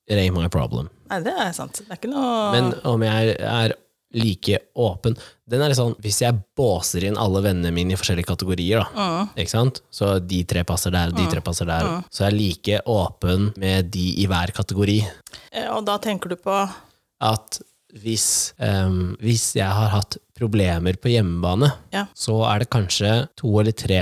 [0.09, 0.89] it ain't my problem.
[1.13, 1.83] Nei, det er sant.
[1.85, 3.77] Det er ikke noe Men om jeg er
[4.15, 5.17] like åpen.
[5.51, 9.27] Den er litt sånn, Hvis jeg båser inn alle vennene mine i forskjellige kategorier, da,
[9.37, 9.83] ikke sant?
[9.91, 13.53] så de tre passer der, og de tre passer der, så er jeg like åpen
[13.61, 14.99] med de i hver kategori.
[15.53, 16.57] Eh, Og da tenker du på
[17.21, 17.61] At
[18.03, 22.07] hvis, um, hvis jeg har hatt problemer på hjemmebane, Ja.
[22.15, 24.01] så er det kanskje to eller tre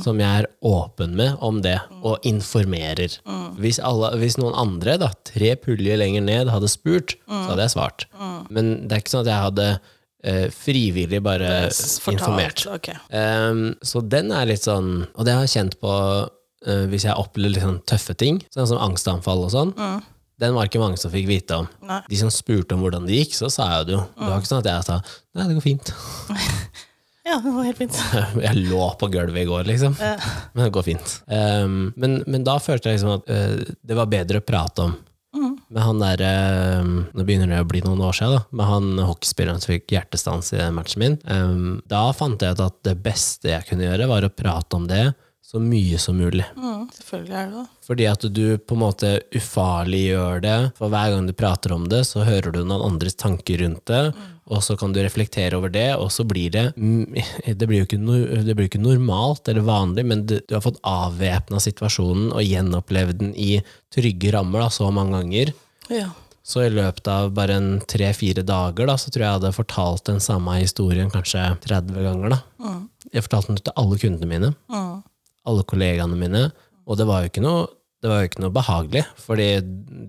[0.00, 3.18] som jeg er åpen med om det, og informerer.
[3.60, 7.74] Hvis, alle, hvis noen andre, da, tre puljer lenger ned, hadde spurt, så hadde jeg
[7.76, 8.06] svart.
[8.48, 9.68] Men det er ikke sånn at jeg hadde
[10.24, 12.16] eh, frivillig bare fortalt.
[12.16, 12.66] informert.
[12.78, 12.96] Okay.
[13.12, 17.14] Um, så den er litt sånn Og det har jeg kjent på uh, hvis jeg
[17.20, 19.74] opplever sånn tøffe ting, sånn som angstanfall og sånn.
[20.40, 21.68] Den var ikke mange som fikk vite om.
[21.88, 22.02] Nei.
[22.10, 24.02] De som spurte om hvordan det gikk, så sa jeg det jo.
[24.16, 25.94] Det var ikke sånn at jeg sa nei, det går fint.
[27.26, 27.96] Ja, det var helt fint.
[28.46, 29.96] Jeg lå på gulvet i går, liksom.
[29.98, 31.14] Men det går fint.
[31.26, 34.92] Um, men, men da følte jeg liksom at uh, det var bedre å prate om.
[35.68, 38.56] Med han der eh, Nå begynner det å bli noen år siden, da.
[38.56, 41.16] Med han hockeyspilleren som fikk hjertestans i matchen min.
[41.28, 44.86] Ehm, da fant jeg ut at det beste jeg kunne gjøre, var å prate om
[44.88, 45.04] det
[45.46, 46.42] så mye som mulig.
[46.58, 47.66] Mm, selvfølgelig er det det.
[47.86, 50.56] Fordi at du på en måte ufarliggjør det.
[50.78, 54.00] For hver gang du prater om det, så hører du noen andres tanker rundt det.
[54.50, 57.16] Og så kan du reflektere over det, og så blir det mm,
[57.58, 57.98] Det blir jo ikke,
[58.46, 63.22] det blir ikke normalt eller vanlig, men du, du har fått avvæpna situasjonen og gjenopplevd
[63.22, 63.56] den i
[63.94, 65.54] trygge rammer da, så mange ganger.
[65.90, 66.10] Ja.
[66.46, 70.04] Så i løpet av bare en tre-fire dager da, så tror jeg jeg hadde fortalt
[70.06, 72.36] den samme historien kanskje 30 ganger.
[72.36, 72.78] da.
[73.10, 75.02] Jeg fortalte den til alle kundene mine Mm.
[75.46, 76.44] Alle kollegaene mine,
[76.86, 77.66] og det var jo ikke noe,
[78.04, 79.46] det var jo ikke noe behagelig, fordi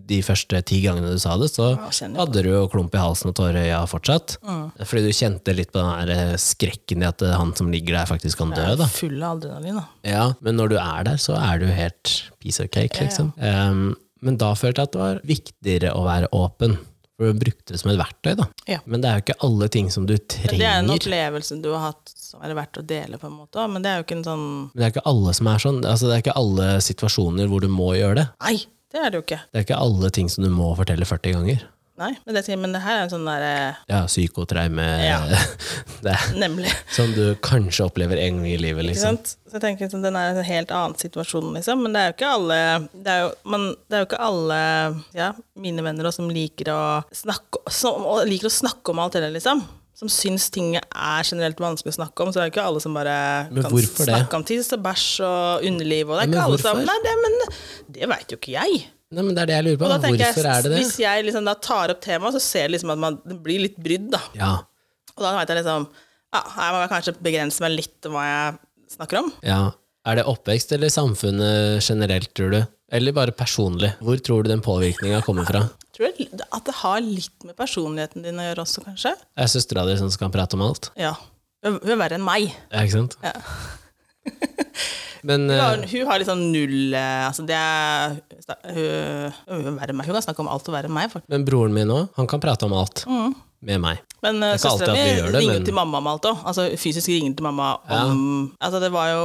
[0.08, 1.88] de første ti gangene du sa det, så Ja,
[2.20, 4.36] hadde du jo klump i halsen og tårer i øya fortsatt.
[4.84, 8.44] Fordi du kjente litt på den eh, skrekken i at han som ligger der, faktisk
[8.44, 8.66] kan dø.
[8.78, 8.90] da.
[8.92, 9.86] Full av adrenalin, da.
[10.06, 13.32] Ja, Men når du er der, så er du helt piece of cake, liksom.
[13.40, 16.78] Um, men da følte jeg at det var viktigere å være åpen.
[17.18, 18.46] For du brukte det som et verktøy, da.
[18.70, 18.78] Ja.
[18.86, 21.72] Men det er jo ikke alle ting som du Men det er en opplevelse du
[21.74, 23.64] har hatt som er verdt å dele, på en måte.
[23.72, 25.80] Men det er jo ikke en sånn Men det er ikke alle som er sånn.
[25.82, 28.28] Altså, det er ikke alle situasjoner hvor du må gjøre det.
[28.46, 28.58] Nei,
[28.94, 29.42] det er det jo ikke.
[29.50, 31.66] Det er ikke alle ting som du må fortelle 40 ganger.
[31.98, 33.54] Nei, men det, men det her er en sånn derre
[33.90, 35.22] Ja, psykotraume Ja.
[36.44, 36.70] Nemlig.
[36.94, 39.18] Som du kanskje opplever en gang i livet, Ikke liksom.
[39.18, 39.32] sant?
[39.50, 41.82] Så jeg tenker liksom, Den er en helt annen situasjon, liksom.
[41.86, 42.60] Men det er jo ikke alle
[42.94, 44.60] Det er jo, man, det er jo ikke alle
[45.18, 46.82] ja, mine venner også, som liker å
[47.18, 49.64] snakke som, liker å snakke om alt det der, liksom.
[49.98, 52.84] som syns ting er generelt vanskelig å snakke om, så det er jo ikke alle
[52.84, 53.16] som bare
[53.50, 54.38] Men kan snakke det?
[54.38, 56.12] om tiss og bæsj og underliv.
[56.12, 56.84] Og det er Men ikke alle som?
[56.86, 57.40] Nei, det, men
[57.98, 58.86] det veit jo ikke jeg.
[59.08, 59.88] Nei, men det er det jeg lurer på.
[59.88, 60.80] Hvorfor jeg, er det det?
[60.82, 64.10] Hvis jeg liksom tar opp temaet, så ser jeg liksom at man blir litt brydd,
[64.12, 64.20] da.
[64.36, 64.54] Ja,
[65.16, 65.88] Og da veit jeg liksom
[66.36, 68.58] Ja, her må jeg kanskje begrense meg litt om hva jeg
[68.98, 69.30] snakker om.
[69.48, 69.62] ja.
[70.08, 72.62] Er det oppvekst eller samfunnet generelt, tror du?
[72.96, 73.90] Eller bare personlig?
[74.00, 75.66] Hvor tror du den påvirkninga kommer fra?
[75.98, 79.12] Tror jeg at det har litt med personligheten din å gjøre også, kanskje.
[79.36, 80.92] Er søstera di sånn som kan prate om alt?
[80.96, 81.12] Ja.
[81.66, 82.54] Hun er verre enn meg.
[82.70, 83.18] Ja, ikke sant?
[83.26, 83.34] Ja.
[85.28, 88.16] Men Hun har, eh, hun har liksom null eh, Altså, det er
[88.48, 90.08] Hun, hun er verre meg.
[90.08, 91.32] Hun kan snakke om alt og verre enn meg, faktisk.
[91.34, 93.04] Men broren min òg, han kan prate om alt.
[93.10, 93.36] Mm.
[93.68, 94.02] Med meg.
[94.22, 95.02] Men uh, er søstera mi
[95.34, 96.44] ringer men- til mamma om alt òg.
[96.46, 98.22] Altså fysisk ringer til mamma om
[98.62, 99.24] Altså, det var jo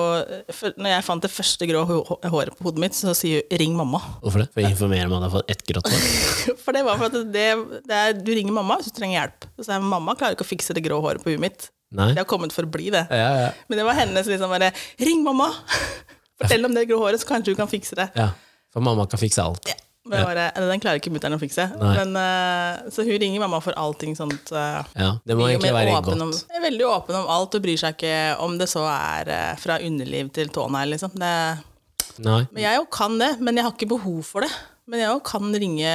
[0.56, 3.76] for, Når jeg fant det første grå håret på hodet mitt, så sier hun 'ring
[3.76, 4.00] mamma'.
[4.24, 4.48] Hvorfor det?
[4.54, 6.56] For å informere om at jeg har fått ett grått hår?
[6.64, 7.46] For det var for at det,
[7.86, 9.46] det er, du ringer mamma hvis du trenger hjelp.
[9.60, 11.68] Så jeg mamma klarer ikke å fikse det grå håret på huet mitt.
[11.92, 12.12] Nei?
[12.16, 13.04] Det har kommet for å bli det.
[13.12, 13.50] Ja, ja.
[13.68, 15.50] Men det var hennes liksom bare 'ring mamma'!
[16.40, 18.10] Fortell om det grå håret, så kanskje hun kan fikse det.
[18.18, 18.32] ja.
[18.72, 19.68] For mamma kan fikse alt.
[20.02, 21.66] Men det bare, den klarer ikke mutter'n å fikse.
[21.78, 24.50] Men, uh, så hun ringer mamma for allting sånt.
[24.50, 26.22] Uh, Ja, Det må egentlig være godt.
[26.24, 29.52] Om, er veldig åpen om alt og bryr seg ikke om det så er uh,
[29.60, 31.14] fra underliv til tånegl, liksom.
[31.22, 31.36] Det,
[32.24, 32.40] Nei.
[32.50, 34.50] men jeg jo kan det, men jeg har ikke behov for det.
[34.90, 35.92] Men jeg jo kan ringe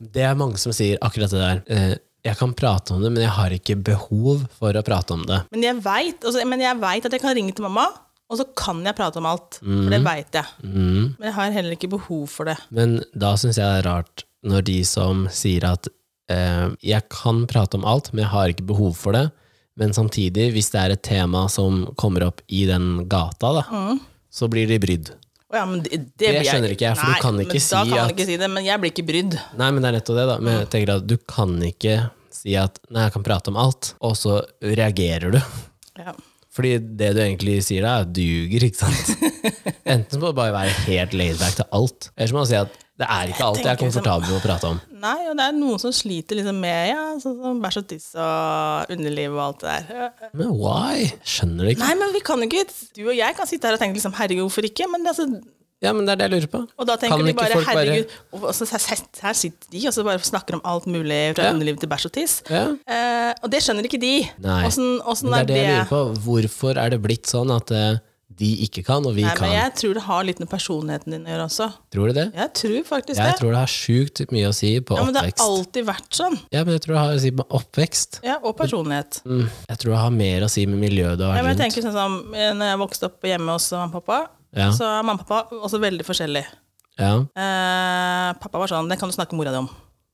[0.00, 1.98] Det er mange som sier akkurat det der.
[2.24, 5.42] Jeg kan prate om det, men jeg har ikke behov for å prate om det.
[5.52, 6.40] Men jeg veit altså,
[6.80, 7.84] vet at jeg kan ringe til mamma,
[8.32, 9.58] og så kan jeg prate om alt.
[9.60, 10.46] For det veit jeg.
[10.64, 11.14] Mm.
[11.18, 12.56] Men jeg har heller ikke behov for det.
[12.72, 15.88] Men da syns jeg det er rart når de som sier at
[16.32, 19.26] eh, jeg kan prate om alt, men jeg har ikke behov for det.
[19.80, 24.00] Men samtidig, hvis det er et tema som kommer opp i den gata, da, Mm.
[24.30, 25.10] så blir de brydd.
[25.54, 27.74] Ja, men det, det, Det jeg- skjønner ikke jeg, for du Nei, kan ikke si
[27.74, 29.38] Da kan man at- ikke si det, men jeg blir ikke brydd.
[29.60, 30.36] Nei, men det er nettopp det, da.
[30.42, 31.96] Men jeg tenker at du kan ikke
[32.34, 35.40] si at nei, jeg kan prate om alt, og så reagerer du.
[35.98, 36.12] Ja.
[36.54, 39.08] Fordi det du egentlig sier da, er du ljuger, ikke sant?
[39.94, 42.58] Enten så må du bare være helt laidback til alt, eller så må du si
[42.60, 44.80] at det er ikke alt jeg er liksom- komfortabel med å prate om.
[45.04, 48.06] Nei, og det er noen som sliter liksom med ja, sånn som bæsj og tiss
[48.14, 50.12] og underliv og alt det der.
[50.32, 51.08] Men why?
[51.26, 51.82] Skjønner du ikke?
[51.82, 52.62] Nei, men vi kan ikke
[52.94, 54.86] Du og jeg kan sitte her og tenke liksom herregud, hvorfor ikke?
[54.92, 55.26] Men det, altså,
[55.82, 56.60] Ja, men det er det jeg lurer på.
[56.78, 58.64] og da tenker Kan de bare folk bare- herregud og så,
[59.20, 61.52] her, sitter de og så bare snakker om alt mulig fra Ja.
[61.52, 62.42] underliv til bæsj og tiss.
[62.48, 62.62] Ja.
[62.88, 64.14] Eh, og det skjønner ikke de.
[64.40, 64.62] Nei.
[64.70, 65.66] Åssen åssen Men det er det det?
[65.66, 66.02] jeg lurer på.
[66.24, 67.98] Hvorfor er det blitt sånn at eh,
[68.36, 69.46] de ikke kan, og vi Nei, kan?
[69.48, 71.68] men jeg tror det har litt med personligheten din å gjøre også.
[71.94, 72.24] Tror du det?
[72.34, 73.36] Jeg tror faktisk Jeg det.
[73.38, 76.38] tror det har sjukt mye å si på Ja, men det har alltid vært sånn.
[76.50, 78.18] Ja, men jeg tror det har å si på oppvekst.
[78.26, 79.20] Ja, og personlighet.
[79.24, 79.44] Mm.
[79.68, 81.62] Jeg tror det har mer å si med miljøet du har Ja, men jeg rundt.
[81.74, 84.18] tenker sånn som eh, Når jeg vokste opp hjemme hos mamma og pappa,
[84.54, 84.70] Ja.
[84.70, 86.44] så er mamma og pappa også veldig forskjellig.
[86.98, 89.68] Ja, Eh, pappa var sånn Det kan du snakke med mora di om.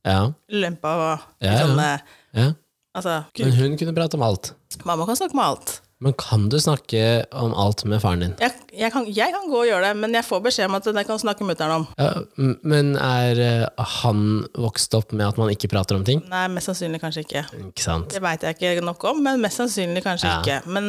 [0.04, 1.94] ja, Lempa og Ja, sånn ja.
[1.94, 2.00] eh,
[2.44, 2.52] ja.
[2.96, 4.52] Altså, Men hun kunne prate om alt.
[4.85, 5.80] mamma kan snakke om alt.
[6.00, 8.30] Men kan du snakke om alt med faren din?
[8.40, 10.86] Jeg, jeg, kan, jeg kan gå og gjøre det, men jeg får beskjed om at
[10.88, 11.84] jeg kan snakke mutter'n om.
[12.00, 12.22] Ja,
[12.64, 14.22] men er eh, han
[14.56, 16.22] vokst opp med at man ikke prater om ting?
[16.32, 17.44] Nei, mest sannsynlig kanskje ikke.
[17.66, 18.08] Ikke sant?
[18.14, 20.38] Det veit jeg ikke nok om, men mest sannsynlig kanskje Ja.
[20.40, 20.72] ikke.
[20.72, 20.88] Men,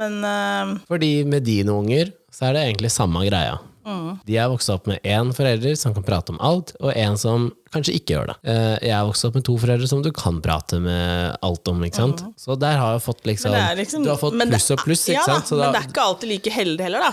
[0.00, 0.72] men uh...
[0.88, 3.60] Fordi med dine unger så er det egentlig samme greia.
[3.86, 4.20] Mm.
[4.26, 7.48] De er vokst opp med én forelder som kan prate om alt, og en som
[7.74, 8.36] kanskje ikke gjør det.
[8.44, 11.82] Eh, Jeg er vokst opp med to foreldre som du kan prate med alt om,
[11.84, 12.22] ikke sant?
[12.38, 13.76] Så der har jeg fått liksom, Mm.
[13.82, 15.46] liksom Du har fått pluss og pluss, ikke ja, sant?
[15.50, 17.12] Så men da, det er ikke alltid like heldig heller, da.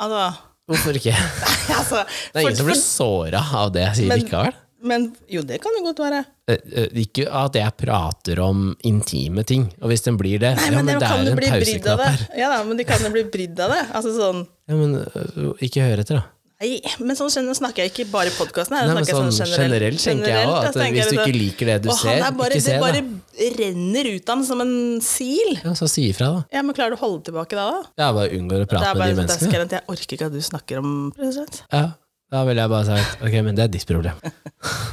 [0.00, 1.14] Altså, hvorfor ikke?
[1.78, 4.54] altså Det er ingen som blir såra av det jeg sier Men- likevel.
[4.88, 6.22] Men jo, det kan jo godt være.
[6.48, 10.70] Eh, eh, Ikke at jeg prater om intime ting, og hvis den blir det Nei,
[10.70, 12.08] ja, men, men det kan er en pauseknapp det.
[12.08, 12.26] her.
[12.40, 13.84] Ja da, men de kan jo bli brydd av det.
[13.92, 16.26] Altså sånn Ja, men øh, ikke hør etter, da.
[16.58, 18.74] Nei, men sånn snakker jeg ikke bare i podkasten.
[18.74, 22.18] Men sånn generelt tenker jeg også, at hvis du ikke liker det du Og ser,
[22.18, 24.72] er bare, ikke se Det bare renner ut av ham som en
[25.04, 25.52] sil.
[25.62, 26.42] Ja, så si ifra, da.
[26.58, 27.68] Ja, men Klarer du å holde tilbake da?
[27.76, 27.86] da?
[28.02, 29.70] Ja, bare unngår å prate med de sånn menneskene.
[29.78, 31.62] jeg orker ikke at du snakker om president.
[31.70, 31.84] Ja,
[32.28, 34.20] da ville jeg bare sagt ok, men det er ditt problem.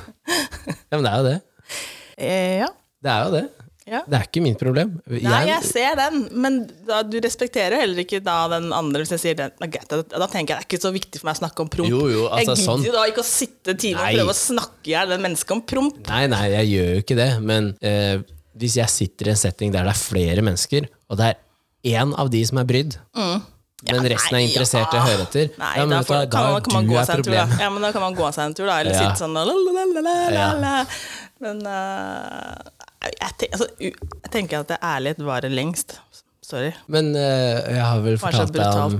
[0.89, 1.37] ja, men det er jo det.
[2.15, 2.71] Eh, ja.
[3.03, 3.43] Det er jo det.
[3.91, 4.01] ja.
[4.07, 4.93] Det er ikke mitt problem.
[5.11, 9.11] Nei, jeg ser den, men da, du respekterer jo heller ikke da den andre hvis
[9.17, 9.53] jeg sier den.
[9.59, 11.91] Da, da, tenker jeg det er ikke så viktig for meg å snakke om promp.
[11.91, 12.85] Jo, jo, altså, jeg gidder sånn.
[12.87, 15.65] jo da ikke å sitte tidlig og prøve å snakke i hjel det mennesket om
[15.73, 15.99] promp.
[16.07, 18.13] Nei, nei, jeg gjør jo ikke det, men eh,
[18.55, 22.15] hvis jeg sitter i en setting der det er flere mennesker, og det er én
[22.17, 22.95] av de som er brydd,
[23.91, 26.73] men resten er interessert i å høre etter, Nei, ja, men da, man- da kan
[26.73, 27.45] man gå seg en tur, da.
[27.61, 28.79] Ja, men da kan man gå seg en tur, da.
[28.81, 29.01] Eller Ja.
[29.03, 29.43] sitte sånn la,
[30.33, 30.85] Ja.
[31.39, 32.55] Men uh,
[33.03, 35.97] jeg, tenk, altså, jeg tenker at det ærlighet varer lengst.
[36.45, 36.71] Sorry.
[36.87, 38.99] Men uh, jeg har vel fortalt deg om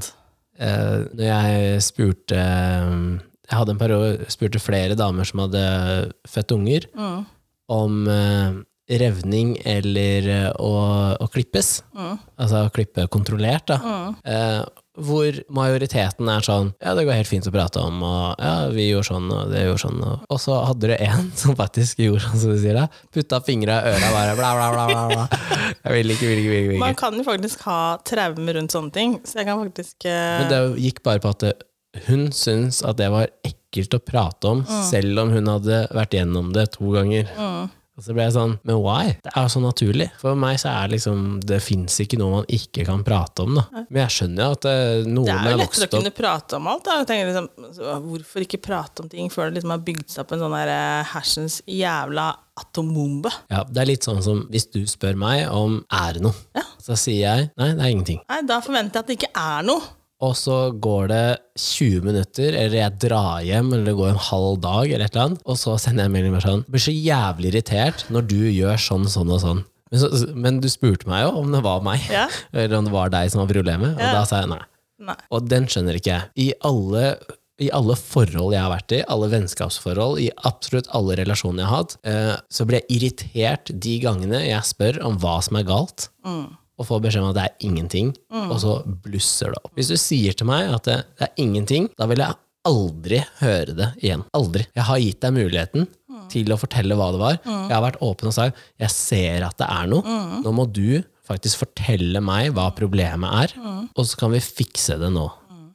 [0.58, 5.64] eh, Når jeg spurte Jeg hadde en periode spurte flere damer som hadde
[6.28, 7.26] født unger, Mm.
[7.70, 8.08] om
[8.86, 10.72] revning eller eh, å,
[11.18, 13.80] å klippes, altså å klippe kontrollert, da,
[14.22, 14.62] eh,
[14.96, 18.86] hvor majoriteten er sånn Ja, det går helt fint å prate om, og ja, vi
[18.88, 22.24] gjorde sånn, og det gjorde sånn, og, og så hadde du en som faktisk gjorde
[22.28, 22.88] sånn som du sier, da.
[23.14, 25.70] Putta fingra i øra bare bla, bla, bla, bla, bla.
[25.82, 26.74] Jeg vil ikke, vil ikke, vil ikke.
[26.76, 30.20] Vil Man kan jo faktisk ha traumer rundt sånne ting, så jeg kan faktisk uh...
[30.40, 31.56] Men det gikk bare på at det,
[32.08, 36.52] hun syntes at det var ekkelt å prate om, selv om hun hadde vært gjennom
[36.56, 37.28] det to ganger.
[37.96, 39.14] Og så ble jeg sånn, men why?
[39.24, 40.10] Det er jo så naturlig.
[40.20, 43.56] For meg så er det liksom, det fins ikke noe man ikke kan prate om,
[43.56, 43.64] da.
[43.88, 46.60] Men jeg skjønner jo at eh, noen Det er jo er lettere å kunne prate
[46.60, 46.84] om alt.
[46.90, 46.98] Da.
[47.00, 47.48] Jeg tenker liksom,
[48.10, 50.74] hvorfor ikke prate om ting før det liksom har bygd seg opp en sånn der
[50.76, 52.28] eh, hersens jævla
[52.60, 53.32] atombombe?
[53.52, 56.68] Ja, det er litt sånn som hvis du spør meg om er det noe, Ja.
[56.84, 58.20] så sier jeg nei, det er ingenting.
[58.28, 59.88] Nei, Da forventer jeg at det ikke er noe.
[60.24, 61.24] Og så går det
[61.60, 65.26] 20 minutter, eller jeg drar hjem, eller det går en halv dag, eller et eller
[65.30, 68.38] annet, og så sender jeg en melding med sånn Blir så jævlig irritert når du
[68.48, 69.64] gjør sånn, sånn og sånn.
[69.92, 72.28] Men, så, men du spurte meg jo om det var meg, Ja.
[72.56, 74.14] eller om det var deg som var problemet, og Ja.
[74.20, 74.62] da sa jeg nei.
[75.06, 75.18] Nei.
[75.36, 76.30] Og den skjønner ikke jeg.
[76.40, 77.18] I alle,
[77.60, 81.82] I alle forhold jeg har vært i, alle vennskapsforhold, i absolutt alle relasjoner jeg har
[81.84, 86.08] hatt, eh, så blir jeg irritert de gangene jeg spør om hva som er galt,
[86.76, 88.10] og får beskjed om at det er ingenting,
[88.46, 89.72] og så blusser det opp.
[89.78, 93.76] Hvis du sier til meg at det, det er ingenting, da vil jeg aldri høre
[93.78, 94.24] det igjen.
[94.36, 94.66] Aldri.
[94.76, 95.88] Jeg har gitt deg muligheten
[96.34, 97.40] til å fortelle hva det var.
[97.46, 100.20] Jeg har vært åpen og sagt jeg ser at det er noe.
[100.44, 103.56] Nå må du faktisk fortelle meg hva problemet er,
[103.96, 105.26] og så kan vi fikse det nå.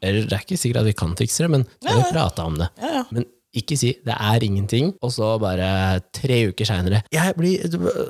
[0.01, 2.55] Eller det er ikke sikkert at vi kan fikse det, men vi har prata om
[2.61, 2.71] det.
[2.81, 3.05] Ja, ja.
[3.13, 7.03] Men ikke si 'det er ingenting', og så bare tre uker seinere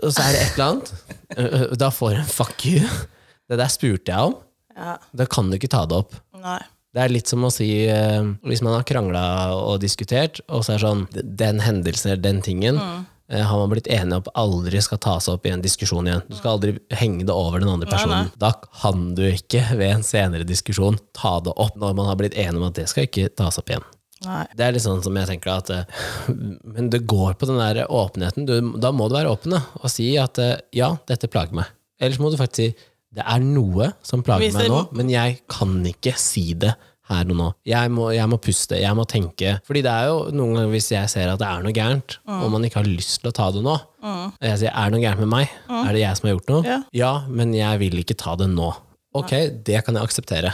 [0.02, 1.78] Og så er det et eller annet.
[1.78, 3.06] Da får en 'fuck you'.
[3.48, 4.36] Det der spurte jeg om.
[4.76, 4.96] Ja.
[5.16, 6.14] Da kan du ikke ta det opp.
[6.40, 6.60] Nei.
[6.90, 10.74] Det er litt som å si eh, Hvis man har krangla og diskutert, og så
[10.74, 11.04] er det sånn
[11.38, 12.80] Den hendelsen eller den tingen
[13.30, 16.24] eh, har man blitt enige om aldri skal tas opp i en diskusjon igjen.
[16.26, 18.32] Du skal aldri henge det over den andre personen.
[18.42, 22.34] Da kan du ikke ved en senere diskusjon ta det opp når man har blitt
[22.34, 23.86] enige om at det skal ikke tas opp igjen.
[24.26, 24.42] Nei.
[24.56, 25.84] Det er litt sånn som jeg tenker at eh,
[26.28, 28.44] Men det går på den der åpenheten.
[28.48, 31.70] Du, da må du være åpen da, og si at eh, ja, dette plager meg.
[32.00, 35.72] Ellers må du faktisk si det er noe som plager meg nå, men jeg kan
[35.88, 36.76] ikke si det
[37.10, 37.46] her og nå.
[37.66, 39.56] Jeg må, jeg må puste, jeg må tenke.
[39.66, 42.44] Fordi det er jo noen ganger hvis jeg ser at det er noe gærent, Mm.
[42.44, 43.72] og man ikke har lyst til å ta det nå,
[44.06, 45.50] og jeg sier er det noe gærent med meg?
[45.80, 46.62] Er det jeg som har gjort noe?
[46.68, 46.78] Ja.
[47.00, 47.10] Ja.
[47.26, 48.68] men jeg vil ikke ta det nå.
[49.18, 49.32] Ok,
[49.66, 50.52] det kan jeg akseptere.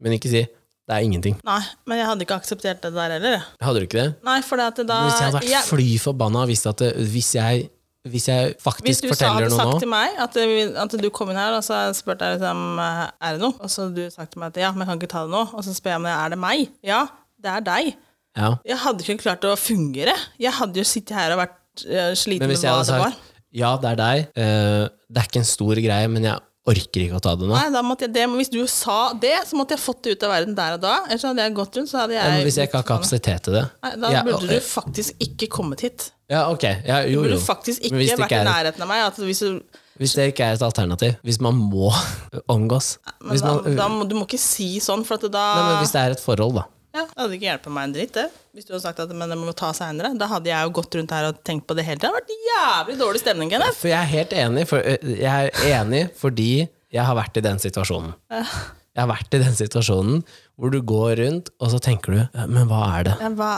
[0.00, 0.46] Men ikke si
[0.88, 1.34] det er ingenting.
[1.44, 3.42] Nei, men jeg hadde ikke akseptert det der heller.
[3.60, 4.06] Hadde du ikke det?
[4.24, 6.88] Nei, for det at da Hvis jeg hadde vært jeg- fly forbanna hvis, at det,
[7.12, 7.66] hvis, jeg,
[8.08, 8.54] hvis jeg
[8.88, 11.28] Hvis noe du Hvis du hadde sagt nå til meg at, det- at du kom
[11.34, 14.40] inn her og så spurte jeg liksom, er det noe, og så du sagt til
[14.40, 16.08] meg at ja, men jeg kan ikke ta det nå, og så spør jeg om
[16.08, 16.68] det er det meg.
[16.82, 17.02] Ja,
[17.38, 17.94] det er deg.
[18.38, 18.50] ja.
[18.64, 20.16] Jeg hadde ikke klart å fungere.
[20.40, 23.14] Jeg hadde jo sittet her og vært eh, sliten med hva det var.
[23.52, 27.18] ja, det er deg, Uh, det er ikke en stor greie, men jeg orker ikke
[27.18, 27.54] å ta det nå.
[27.56, 30.54] Nei, jeg det, Hvis du sa det, så måtte jeg fått det ut av verden
[30.58, 30.94] der og da.
[31.08, 33.58] Ellers hadde jeg gått rundt, så hadde jeg men hvis jeg ikke har kapasitet til
[33.58, 36.10] det Nei, Da Ja, burde og- du faktisk ikke kommet hit.
[36.28, 36.64] Ja, ok.
[36.84, 39.04] Ja, Du jo, burde faktisk ikke, ikke vært i nærheten av meg.
[39.06, 39.60] At hvis du,
[39.98, 41.90] Hvis det ikke er et alternativ, hvis man må
[42.54, 45.68] omgås men da, man, da må, Du må ikke si sånn, for at da Nei,
[45.72, 46.64] men Hvis det er et forhold, da.
[46.94, 48.26] Ja, Det hadde ikke hjulpet meg en dritt, det.
[48.56, 50.10] Hvis du hadde sagt at men det må ta seinere.
[50.18, 52.08] Da hadde jeg jo gått rundt her og tenkt på det hele tida.
[52.08, 53.78] Det hadde vært jævlig dårlig stemning, Kenneth.
[53.82, 56.50] For jeg er helt enig, for, øh, jeg er enig fordi
[56.94, 58.14] jeg har vært i den situasjonen.
[58.32, 60.22] Jeg har vært i den situasjonen
[60.58, 63.16] hvor du går rundt, og så tenker du «Ja, Men hva er det?
[63.20, 63.52] Ja, hva?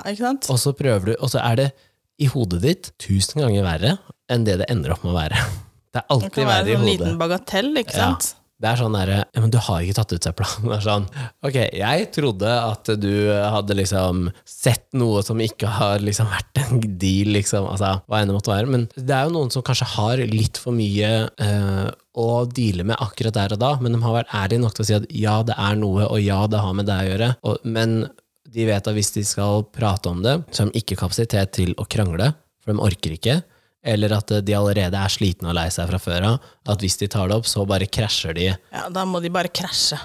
[0.51, 1.69] Og så prøver du, og så er det
[2.21, 3.95] i hodet ditt tusen ganger verre
[4.31, 5.39] enn det det ender opp med å være.
[5.91, 8.11] Det er Det alltid kan være verre i en liten bagatell, ikke Ja.
[8.13, 8.35] sant?
[8.61, 10.49] Det er sånn derre Men du har ikke tatt ut søpla.
[10.67, 11.07] Det er sånn
[11.47, 16.83] Ok, jeg trodde at du hadde liksom sett noe som ikke har liksom vært en
[17.01, 17.67] deal, liksom.
[17.71, 18.71] Altså, hva enn det måtte være.
[18.71, 21.89] Men det er jo noen som kanskje har litt for mye øh,
[22.21, 24.89] å deale med akkurat der og da, men de har vært ærlige nok til å
[24.89, 27.31] si at ja, det er noe, og ja, det har med det å gjøre.
[27.47, 27.97] Og, men
[28.51, 31.75] de vet at hvis de skal prate om det, så har de ikke kapasitet til
[31.79, 33.41] å krangle, for de orker ikke.
[33.85, 36.49] Eller at de allerede er slitne og lei seg fra før av.
[36.69, 38.49] At hvis de tar det opp, så bare krasjer de.
[38.53, 39.99] Ja, Da må de bare krasje.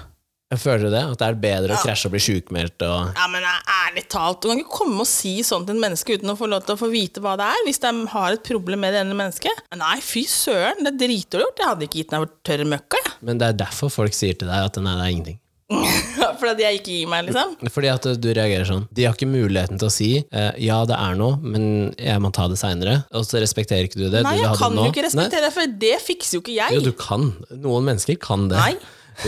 [0.54, 1.00] Føler du det?
[1.02, 4.46] At det er bedre å krasje og bli sjukmeldt og Ja, men ærlig talt, du
[4.52, 6.78] kan ikke komme og si sånn til et menneske uten å få lov til å
[6.78, 9.64] få vite hva det er, hvis de har et problem med det ene mennesket.
[9.74, 11.64] Nei, fy søren, det er dritdårlig gjort.
[11.64, 13.16] Jeg hadde ikke gitt den tørr møkka, jeg.
[13.26, 15.40] Men det er derfor folk sier til deg at nei, det er ingenting.
[16.40, 17.54] Fordi jeg ikke gir meg, liksom.
[17.72, 18.86] Fordi at du reagerer sånn.
[18.94, 22.32] De har ikke muligheten til å si eh, ja, det er noe, men jeg må
[22.36, 23.00] ta det seinere.
[23.16, 24.24] Og så respekterer ikke du det.
[24.26, 26.78] Nei, du jeg kan jo ikke respektere det, for det fikser jo ikke jeg.
[26.78, 27.30] Jo, du kan.
[27.52, 28.60] Noen mennesker kan det.
[28.60, 28.74] Nei.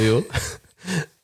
[0.04, 0.22] Jo.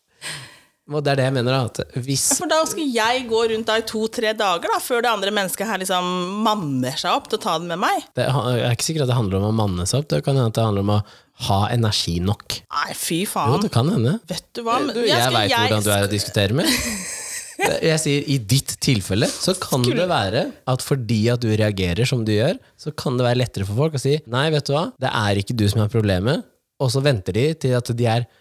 [0.93, 1.69] Og det er det jeg mener, da.
[1.71, 5.13] At hvis For da skal jeg gå rundt da i to-tre dager da, før det
[5.15, 6.11] andre mennesket her liksom
[6.45, 8.05] manner seg opp til å ta det med meg.
[8.19, 10.53] det er ikke sikkert at det handler om å manne seg opp, det kan hende
[10.53, 11.01] at det handler om å
[11.49, 12.59] ha energi nok.
[12.69, 13.57] Nei, fy Jo, faen.
[13.65, 14.19] det kan hende.
[14.29, 14.77] Vet du hva?
[14.85, 16.69] men Du, jeg jeg veit hvordan du er å diskutere med.
[17.55, 22.25] Jeg sier I ditt tilfelle så kan det være at fordi at du reagerer som
[22.27, 24.89] du gjør, så kan det være lettere for folk å si nei, vet du hva,
[25.01, 26.43] det er ikke du som er problemet,
[26.83, 28.41] og så venter de til at de er Ja.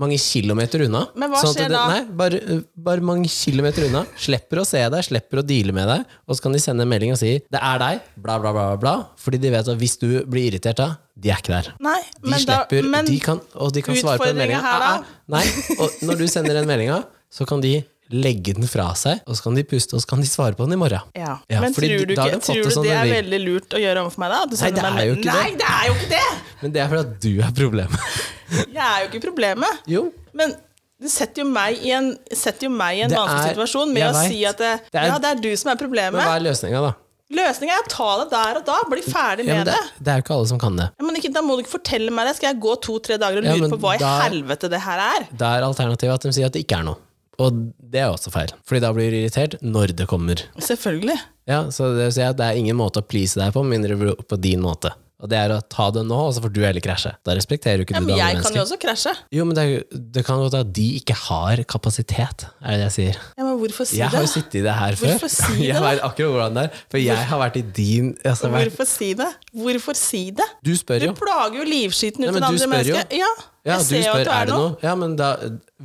[0.00, 1.02] Mange kilometer unna.
[1.14, 1.86] Men hva Sånn skjer det- da?
[1.88, 4.06] Nei, bare, bare mange kilometer unna.
[4.16, 6.88] Slipper å se deg, slipper å deale med deg, og så kan de sende en
[6.88, 9.06] melding og si 'det er deg', bla, bla, bla, bla.
[9.16, 11.74] Fordi de vet at hvis du blir irritert da, de er ikke der.
[11.80, 15.04] Nei, De men da men, de kan, og de kan svare på den meldinga.
[15.28, 15.44] Nei,
[15.78, 19.46] og når du sender den meldinga, så kan de legge den fra seg, og så
[19.46, 21.00] kan de puste, og så kan de svare på den i morgen.
[21.16, 21.38] ja.
[21.50, 24.02] Ja, men tror du, da ikke, tror du som det er veldig lurt å gjøre
[24.04, 24.40] overfor meg da?
[24.46, 25.36] Du Nei, det er jo ikke.
[25.38, 26.26] Nei, det er jo ikke det!
[26.62, 28.20] Men det er fordi at du er problemet.
[28.76, 29.82] Jeg er jo ikke problemet.
[29.88, 30.02] Jo,
[30.36, 30.54] Men
[31.02, 34.12] det setter jo meg i en, jo meg i en vanskelig er- situasjon med å
[34.14, 34.28] vet.
[34.30, 36.14] si at det, Det er- ja, det er du som er problemet.
[36.14, 36.92] men hva er løsninga, da?
[37.32, 38.74] Løsningen er å ta det der og da.
[38.90, 40.04] Bli ferdig Ja, med det, det.
[40.04, 40.90] det er jo ikke alle som kan det.
[41.00, 42.36] Ja, men ikke, da må du ikke fortelle meg det.
[42.36, 45.26] Skal jeg gå to-tre dager og lure ja, på hva i helvete det her er?
[45.32, 47.00] Da er alternativet at de sier at det ikke er noe.
[47.40, 47.60] Og
[47.92, 50.42] det er også feil, Fordi da blir du irritert når det kommer.
[50.60, 51.16] Selvfølgelig.
[51.48, 53.96] Ja, Så det vil si at det er ingen måte å please deg på, mindre
[54.20, 54.92] på din måte.
[55.22, 57.12] Og det er å ta det nå, og så får du heller krasje.
[57.22, 59.12] Da respekterer du ikke Ja, men det jeg kan jo også krasje.
[59.30, 62.80] Jo, men det, er, det kan godt være at de ikke har kapasitet, er det
[62.80, 63.20] det jeg sier.
[63.38, 65.12] Ja, men hvorfor si Jeg har jo sittet i det her før.
[65.12, 66.80] Hvorfor si det, jeg vet akkurat hvordan det er.
[66.90, 69.28] For jeg har vært i din altså, Hvorfor si det?
[69.62, 70.48] Hvorfor si det?
[70.66, 71.12] Du spør jo.
[71.14, 72.98] Du plager jo livskiten ut av andre spør jo.
[73.22, 73.30] Ja,
[73.62, 74.70] Ja, jeg du ser jo at du er er det noe.
[74.82, 75.28] Ja, men da,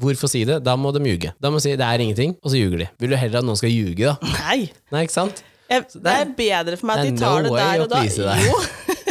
[0.02, 0.64] hvorfor si det?
[0.66, 1.30] Da må de ljuge.
[1.38, 2.88] Da må de si det er ingenting, og så ljuger de.
[3.04, 4.18] Vil du heller at noen skal ljuge, da?
[4.42, 4.64] Nei.
[4.90, 5.44] Nei, ikke sant?
[5.70, 8.02] Jeg, det det er- bedre for meg at de tar no det der og da.
[8.42, 8.58] Jo.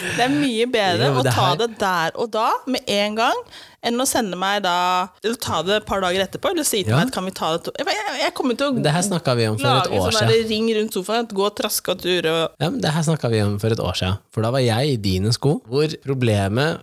[0.16, 3.14] Det er mye bedre Jo, å det ta her- det der og da, med en
[3.18, 3.40] gang,
[3.82, 6.92] enn å sende meg da Eller ta det et par dager etterpå, eller si til
[6.92, 6.98] Ja.
[7.00, 9.02] meg at kan vi ta det to Jeg, jeg, jeg kommer til å Det her
[9.02, 10.32] snakka vi om for et lage år sånn siden.
[10.32, 13.30] der ring rundt sofaen, gå og traske og ture og Ja, men Det her snakka
[13.30, 14.18] vi om for et år siden.
[14.30, 16.80] For da var jeg i dine sko, hvor problemet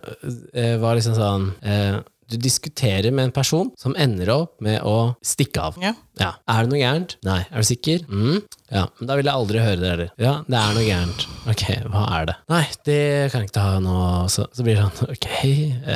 [0.54, 5.16] eh, var liksom sånn eh, Du diskuterer med en person som ender opp med å
[5.26, 5.78] stikke av.
[5.82, 5.92] Ja.
[6.20, 6.30] Ja.
[6.50, 7.16] Er det noe gærent?
[7.26, 7.40] Nei.
[7.50, 8.04] Er du sikker?
[8.06, 8.40] Mm.
[8.70, 8.84] Ja.
[9.00, 10.12] Men da vil jeg aldri høre det heller.
[10.20, 11.26] Ja, det er noe gærent.
[11.50, 12.36] Ok, hva er det?
[12.52, 13.00] Nei, det
[13.32, 13.96] kan jeg ikke ta nå.
[14.30, 15.30] Så, så blir det sånn, ok,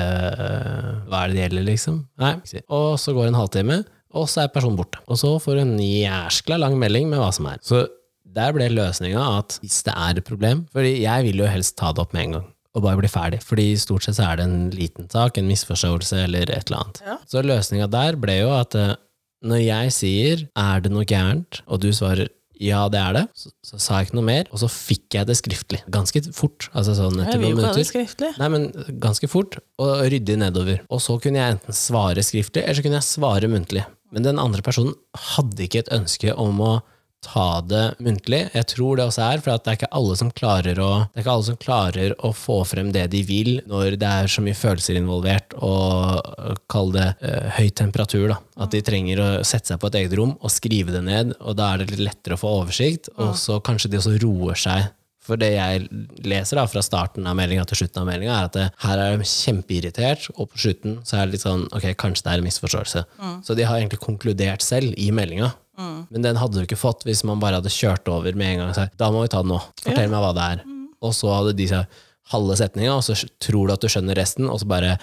[0.00, 2.00] eh, hva er det det gjelder, liksom?
[2.24, 2.34] Nei.
[2.66, 3.82] Og så går det en halvtime,
[4.14, 5.02] og så er personen borte.
[5.06, 7.62] Og så får du en jæskla lang melding med hva som er.
[7.66, 7.84] Så
[8.34, 11.92] der ble løsninga at hvis det er et problem Fordi jeg vil jo helst ta
[11.94, 12.48] det opp med en gang.
[12.74, 13.40] Og bare bli ferdig.
[13.46, 17.02] Fordi stort sett så er det en liten sak, en misforståelse eller et eller annet.
[17.06, 17.18] Ja.
[17.30, 18.96] Så løsninga der ble jo at eh,
[19.44, 23.50] når jeg sier 'er det noe gærent', og du svarer 'ja, det er det', så,
[23.62, 25.80] så sa jeg ikke noe mer, og så fikk jeg det skriftlig.
[25.90, 26.68] Ganske fort.
[26.72, 28.32] Altså sånn etter noen minutter.
[28.38, 28.70] Nei, men
[29.02, 30.80] ganske fort, og ryddig nedover.
[30.88, 33.84] Og så kunne jeg enten svare skriftlig, eller så kunne jeg svare muntlig.
[34.14, 34.94] Men den andre personen
[35.34, 36.72] hadde ikke et ønske om å
[37.24, 38.42] ta det muntlig.
[38.54, 41.20] Jeg tror det også er, for at det er ikke alle som klarer å Det
[41.20, 44.44] er ikke alle som klarer å få frem det de vil når det er så
[44.44, 48.26] mye følelser involvert, og kall det øh, høy temperatur.
[48.34, 48.40] da.
[48.64, 51.56] At de trenger å sette seg på et eget rom og skrive det ned, og
[51.58, 54.92] da er det litt lettere å få oversikt, og så kanskje de også roer seg
[55.24, 55.86] for det jeg
[56.26, 59.16] leser da, fra starten av meldinga til slutten av meldinga, er at det, her er
[59.16, 62.48] de kjempeirritert, og på slutten så er det litt sånn ok, kanskje det er en
[62.48, 63.04] misforståelse.
[63.46, 65.54] Så de har egentlig konkludert selv i meldinga.
[65.76, 68.72] Men den hadde du ikke fått hvis man bare hadde kjørt over med en gang
[68.72, 69.60] og sagt da må vi ta det nå.
[69.82, 70.64] Fortell meg hva det er.
[71.04, 74.48] Og så hadde de sagt halve setninga, og så tror du at du skjønner resten,
[74.48, 74.94] og så bare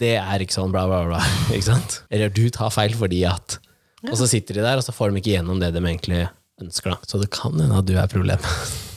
[0.00, 1.20] Det er ikke sånn, bla, bla, bla.
[1.54, 2.02] Ikke sant?
[2.12, 3.58] Eller du tar feil fordi at
[4.06, 6.20] Og så sitter de der, og så får de ikke gjennom det de egentlig
[6.60, 6.94] ønsker.
[6.94, 7.08] da.
[7.08, 8.44] Så det kan hende at du er problemet.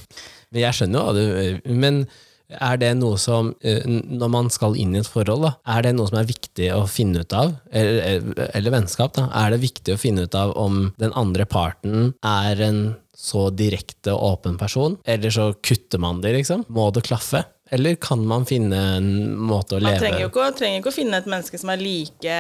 [0.54, 2.04] Men jeg skjønner jo hva du Men
[2.50, 5.94] er det noe som, eh, når man skal inn i et forhold, da, er det
[5.98, 7.56] noe som er viktig å finne ut av?
[7.72, 8.22] Eller,
[8.54, 9.30] eller vennskap, da.
[9.44, 12.84] Er det viktig å finne ut av om den andre parten er en
[13.24, 16.66] så direkte og åpen person, eller så kutter man det, liksom?
[16.74, 17.46] Må det klaffe?
[17.74, 19.08] Eller kan man finne en
[19.40, 21.82] måte å Man leve trenger jo ikke, trenger ikke å finne et menneske som er
[21.82, 22.36] like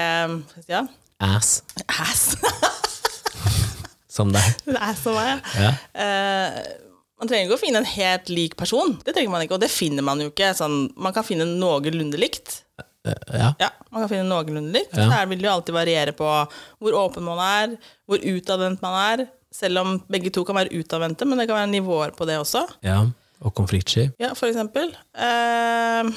[0.69, 0.83] ja,
[1.23, 2.35] ass ass.
[4.15, 4.65] som deg?
[4.77, 5.41] ass som meg.
[5.57, 5.71] Ja.
[6.03, 6.59] Eh,
[7.19, 8.97] man trenger ikke å finne en helt lik person.
[9.05, 10.49] Det trenger man ikke, og det finner man jo ikke.
[10.57, 12.59] Sånn, man kan finne noenlunde likt.
[12.79, 13.53] Eh, ja.
[13.59, 14.97] Ja, man kan finne noenlunde likt.
[14.97, 15.09] Ja.
[15.11, 16.27] Her vil det jo alltid variere på
[16.81, 17.77] hvor åpen man er,
[18.09, 19.25] hvor utadvendt man er.
[19.53, 22.65] Selv om begge to kan være utadvendte, men det kan være nivåer på det også.
[22.85, 23.03] ja.
[23.43, 24.05] Og konfliktsky.
[24.23, 24.93] Ja, for eksempel.
[25.19, 26.11] Eh,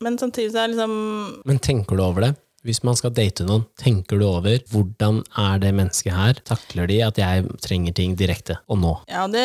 [0.00, 2.30] men samtidig så er det liksom Men tenker du over det?
[2.64, 6.38] Hvis man skal date noen, tenker du over hvordan er det mennesket her?
[6.48, 8.94] Takler de at jeg trenger ting direkte og nå?
[9.12, 9.44] Ja, det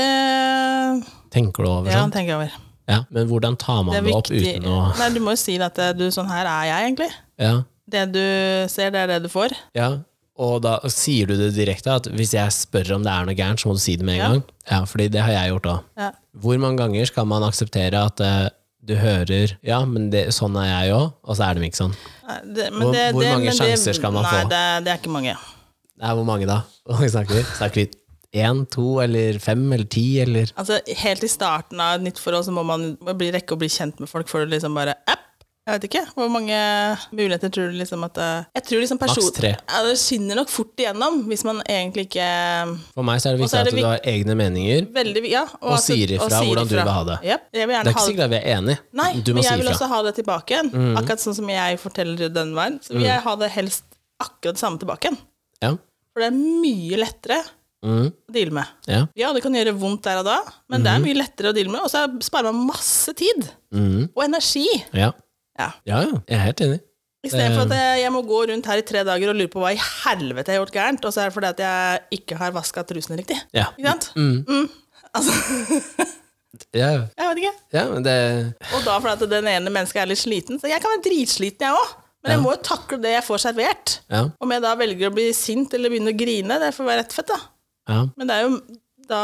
[1.34, 2.08] Tenker du over sånn?
[2.10, 2.54] ja, tenker jeg over.
[2.90, 5.58] Ja, men hvordan tar man Det det, opp uten å Nei, du må jo si
[5.62, 7.10] at eh, du, sånn her er jeg egentlig.
[7.38, 7.52] Ja,
[7.90, 8.24] Det du
[8.72, 9.54] ser, det er det du får.
[9.78, 9.90] Ja,
[10.40, 13.60] og da sier du det direkte, at hvis jeg spør om det er noe gærent,
[13.62, 14.30] så må du si det med en Ja.
[14.32, 14.44] gang.
[14.72, 15.84] Ja, fordi det har jeg gjort òg.
[16.00, 16.10] Ja.
[16.40, 18.48] Hvor mange ganger skal man akseptere at eh,
[18.90, 21.96] du hører Ja, men det, sånn er jeg òg, og så er de ikke sånn.
[22.28, 24.50] Nei, Det, men Hvor- det, hvor mange sjanser skal man nei, få?
[24.52, 25.38] Det, det er ikke mange.
[26.00, 26.62] Nei, hvor mange da?
[26.90, 27.44] Hvor mange snakker vi?
[27.60, 27.88] Snakker vi
[28.40, 32.46] én, to, eller fem, eller ti, eller Altså, helt i starten av et nytt forhold
[32.46, 35.26] så må man bli rekke å bli kjent med folk før du liksom bare app.
[35.70, 36.02] Jeg vet ikke.
[36.18, 36.58] Hvor mange
[37.14, 39.24] muligheter tror du liksom at eh, Jeg tror liksom person...
[39.28, 39.52] Maks tre.
[39.70, 42.30] Ja, det skinner nok fort igjennom hvis man egentlig ikke
[42.96, 44.88] For meg så er det viktig er det at du har egne meninger.
[44.96, 47.20] Veldig, ja, Og at- sier ifra hvordan du vil ha det.
[47.30, 47.46] Yep.
[47.54, 48.80] Det er ikke sikkert at vi er enige.
[49.04, 50.74] Nei, du må men jeg vil også ha det tilbake igjen.
[50.98, 52.82] Akkurat sånn som jeg forteller den veien.
[52.82, 53.86] Så vil jeg ha det helst
[54.20, 55.22] akkurat det samme tilbake igjen.
[55.62, 55.76] Ja.
[56.10, 57.42] For det er mye lettere
[57.80, 58.10] Mm.
[58.12, 58.68] å deale med.
[58.92, 59.06] Ja.
[59.16, 60.34] Ja, det kan gjøre vondt der og da,
[60.68, 61.80] men det er mye lettere å deale med.
[61.80, 64.10] Og så sparer man masse tid Mm.
[64.12, 64.66] og energi.
[64.92, 65.14] Ja.
[65.60, 65.70] Ja.
[65.90, 66.20] ja, ja.
[66.30, 66.80] Jeg er helt enig.
[67.28, 69.74] Istedenfor at jeg, jeg må gå rundt her i tre dager og lure på hva
[69.76, 72.54] i helvete jeg har gjort gærent, og så er det fordi at jeg ikke har
[72.56, 73.36] vaska trusene riktig.
[73.52, 73.66] Ja.
[73.76, 74.08] Ikke sant?
[74.16, 74.70] Mm.
[75.12, 75.36] Altså,
[76.76, 76.88] Ja,
[77.18, 77.52] jeg vet ikke.
[77.74, 78.14] ja men det
[78.76, 80.58] Og da fordi at den ene mennesket er litt sliten.
[80.62, 81.92] Så jeg kan være dritsliten, jeg òg.
[82.24, 83.94] Men jeg må jo takle det jeg får servert.
[84.12, 84.26] Ja.
[84.44, 87.16] Om jeg da velger å bli sint eller begynne å grine, det får være rett
[87.16, 87.38] fett, da.
[87.88, 88.00] ja.
[88.20, 88.58] Men det er jo
[89.10, 89.22] da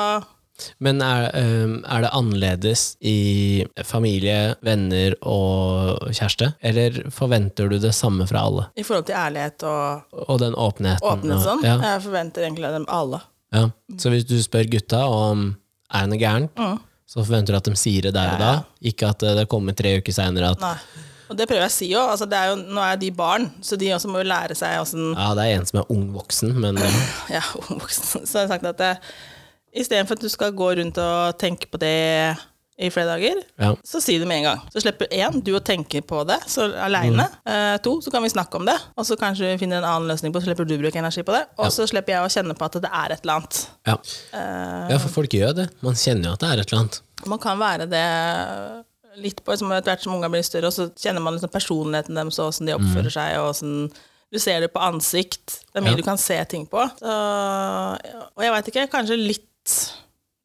[0.80, 6.54] Men er, ehm, er det annerledes i familie, venner og kjæreste?
[6.64, 8.68] Eller forventer du det samme fra alle?
[8.78, 11.04] i forhold til ærlighet og Og den åpenheten?
[11.12, 11.64] åpenhet sånn.
[11.64, 13.22] Ja, Jeg forventer egentlig dem alle.
[13.54, 13.70] ja.
[13.98, 15.56] Så hvis du spør gutta om
[15.94, 16.80] er det noe gærent, Mm.
[17.08, 18.54] så forventer du at de sier det der og da?
[18.84, 20.76] Ikke at eh, det kommer tre uker seinere at Nei.
[21.28, 22.10] Og det prøver jeg å si òg.
[22.12, 22.28] Altså,
[22.70, 25.56] nå er de barn, så de også må jo lære seg åssen ja, det er
[25.60, 26.76] en som er ung voksen, men
[27.34, 28.28] ja, ung voksen.
[28.28, 28.92] Så har jeg sagt at det,
[29.76, 31.96] istedenfor at du skal gå rundt og tenke på det
[32.76, 33.70] i flere dager, ja.
[33.88, 34.64] så si det med en gang.
[34.74, 37.24] Så slipper én du å tenke på det så aleine.
[37.48, 40.12] Eh, to, så kan vi snakke om det, og så kanskje vi finner en annen
[40.12, 41.46] løsning på det, så slipper du å bruke energi på det.
[41.56, 43.62] Og så slipper jeg å kjenne på at det er et eller annet.
[43.88, 43.96] Ja.
[44.36, 45.70] Eh, ja, for folk gjør det.
[45.88, 47.00] Man kjenner jo at det er et eller annet.
[47.32, 48.04] man kan være det
[49.24, 52.20] litt på liksom, etter hvert som ungene blir større, og så kjenner man liksom personligheten
[52.20, 53.76] deres og åssen de oppfører seg, og åssen
[54.36, 55.62] du ser det på ansikt.
[55.72, 56.02] Det er mye Ja.
[56.02, 56.82] du kan se ting på.
[57.00, 57.08] Så,
[58.36, 59.46] og jeg veit ikke, kanskje litt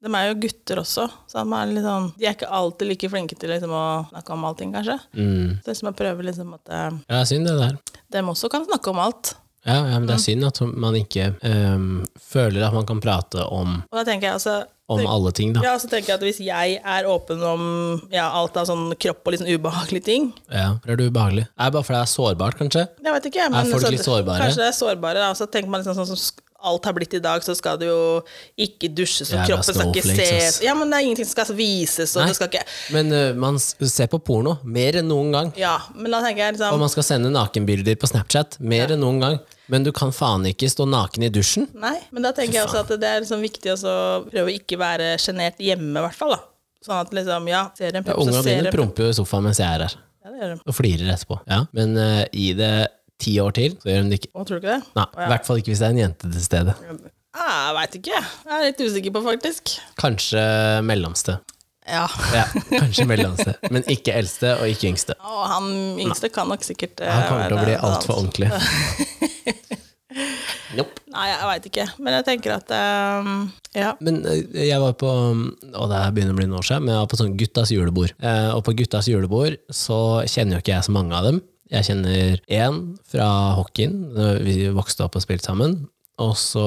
[0.00, 3.36] De er jo gutter også, så de er, sånn, de er ikke alltid like flinke
[3.36, 4.96] til liksom, å snakke om allting, kanskje.
[5.12, 5.58] Mm.
[5.60, 7.76] Så liksom jeg prøver liksom at Ja, det er synd det der.
[8.16, 9.34] de også kan snakke om alt.
[9.66, 10.20] Ja, ja, men det Mm.
[10.20, 14.30] er synd at man ikke um, føler at man kan prate om, Og da tenker
[14.30, 15.60] jeg altså om alle ting, da.
[15.60, 19.20] ja, så tenker jeg at Hvis jeg er åpen om ja, alt av sånn kropp
[19.26, 21.44] og litt sånn ubehagelige ting Ja, Hvorfor er det ubehagelig?
[21.60, 22.88] Er det bare fordi det er sårbart, kanskje?
[23.04, 24.40] Jeg vet ikke, men folk så- litt sårbare?
[24.40, 25.32] Kanskje det er sårbare, da.
[25.34, 27.88] Så tenker man liksom sånn som sk- alt har blitt i dag, så skal det
[27.88, 28.00] jo
[28.60, 30.58] ikke dusjes, og kroppen skal ikke ses.
[30.64, 32.28] Ja, men det er ingenting som skal vises, og Nei.
[32.30, 32.64] det skal ikke
[32.96, 35.52] Men uh, man ser på porno mer enn noen gang.
[35.60, 39.02] Ja, men da tenker jeg liksom Og man skal sende nakenbilder på Snapchat mer enn
[39.04, 39.40] noen gang.
[39.70, 41.68] Men du kan faen ikke stå naken i dusjen.
[41.78, 43.96] Nei, men da tenker jeg også at det er liksom viktig å
[44.26, 46.34] prøve å ikke være sjenert hjemme, i hvert fall.
[46.34, 46.40] da.
[46.84, 49.18] Sånn at liksom, ja, ser en Ja, pupp, så Ungene ser mine promper jo i
[49.20, 49.94] sofaen mens jeg er her,
[50.24, 50.58] Ja, det gjør de.
[50.64, 51.36] og flirer etterpå.
[51.46, 51.58] Ja.
[51.76, 52.72] Men uh, i det
[53.22, 54.32] ti år til, så gjør hun det ikke.
[54.34, 54.92] Å, tror du ikke det?
[54.98, 56.76] Nei, I hvert fall ikke hvis det er en jente til stede.
[57.30, 58.20] Ah, jeg veit ikke.
[58.20, 59.74] Jeg er litt usikker på, faktisk.
[60.00, 60.42] Kanskje
[60.86, 61.38] mellomste.
[61.90, 62.04] Ja.
[62.34, 63.54] Ja, kanskje mellomste.
[63.72, 65.16] Men ikke eldste og ikke yngste.
[65.26, 65.70] Og han
[66.02, 68.50] yngste kan nok sikkert eh, Han kommer til å bli altfor ordentlig.
[70.74, 71.00] Nope.
[71.10, 71.84] Nei, jeg veit ikke.
[72.02, 73.30] Men jeg tenker at um,
[73.74, 73.92] Ja.
[74.02, 77.02] Men eh, jeg var på Og det begynner å bli noen år siden, men jeg
[77.02, 78.14] var på sånn guttas julebord.
[78.54, 79.98] Og på guttas julebord så
[80.30, 81.40] kjenner jo ikke jeg så mange av dem.
[81.70, 84.02] Jeg kjenner én fra hockeyen,
[84.42, 85.76] vi vokste opp og spilte sammen.
[86.20, 86.66] Og så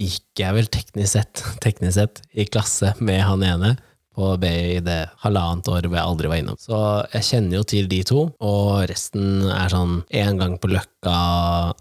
[0.00, 3.76] gikk jeg vel teknisk sett, teknisk sett i klasse med han ene
[4.16, 6.58] på B i det halvannet året hvor jeg aldri var innom.
[6.60, 6.78] Så
[7.12, 11.14] jeg kjenner jo til de to, og resten er sånn én gang på Løkka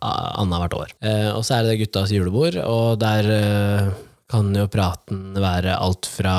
[0.03, 0.93] annethvert år.
[1.01, 3.89] Eh, og så er det guttas julebord, og der eh,
[4.29, 6.35] kan jo praten være alt fra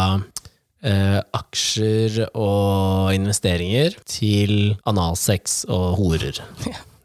[0.87, 6.41] eh, aksjer og investeringer til analsex og horer.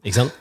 [0.05, 0.35] Ikke sant?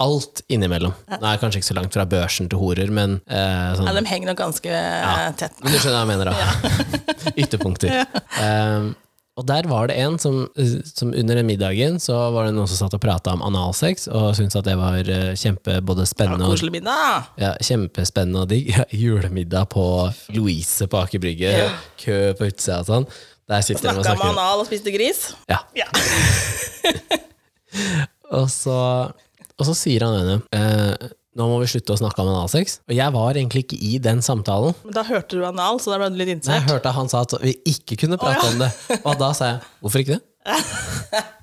[0.00, 0.94] Alt innimellom.
[1.12, 4.32] Jeg kanskje ikke så langt fra børsen til horer, men eh, sånn ja, de henger
[4.32, 5.28] nok ganske ja.
[5.36, 5.60] tett.
[5.60, 7.34] men du skjønner hva jeg mener, da.
[7.44, 8.00] Ytterpunkter.
[8.40, 8.94] Um,
[9.40, 10.42] og der var det en som,
[10.84, 14.34] som under den middagen så var det noen som satt og prata om analsex, og
[14.36, 17.30] syntes at det var eh, kjempe både spennende og Koselig middag.
[17.40, 18.68] ja, kjempespennende og digg.
[18.76, 19.84] Ja, julemiddag på
[20.36, 21.54] Louise på Aker Brygge,
[22.04, 23.08] kø på utsida og sånn.
[23.50, 25.24] Der sitter de og Snakka om anal og spiste gris.
[25.50, 25.58] Ja.
[25.74, 25.88] Ja.
[28.30, 28.74] Og så,
[29.58, 31.08] og så sier han ene eh,
[31.38, 32.80] nå må vi slutte å snakke om analsex.
[32.90, 34.74] Og jeg var egentlig ikke i den samtalen.
[34.84, 36.70] Men da hørte du anal, så da ble du litt Så jeg interessert.
[36.72, 38.70] hørte han sa at vi ikke kunne prate om det.
[39.04, 40.24] Og da sa jeg hvorfor ikke det?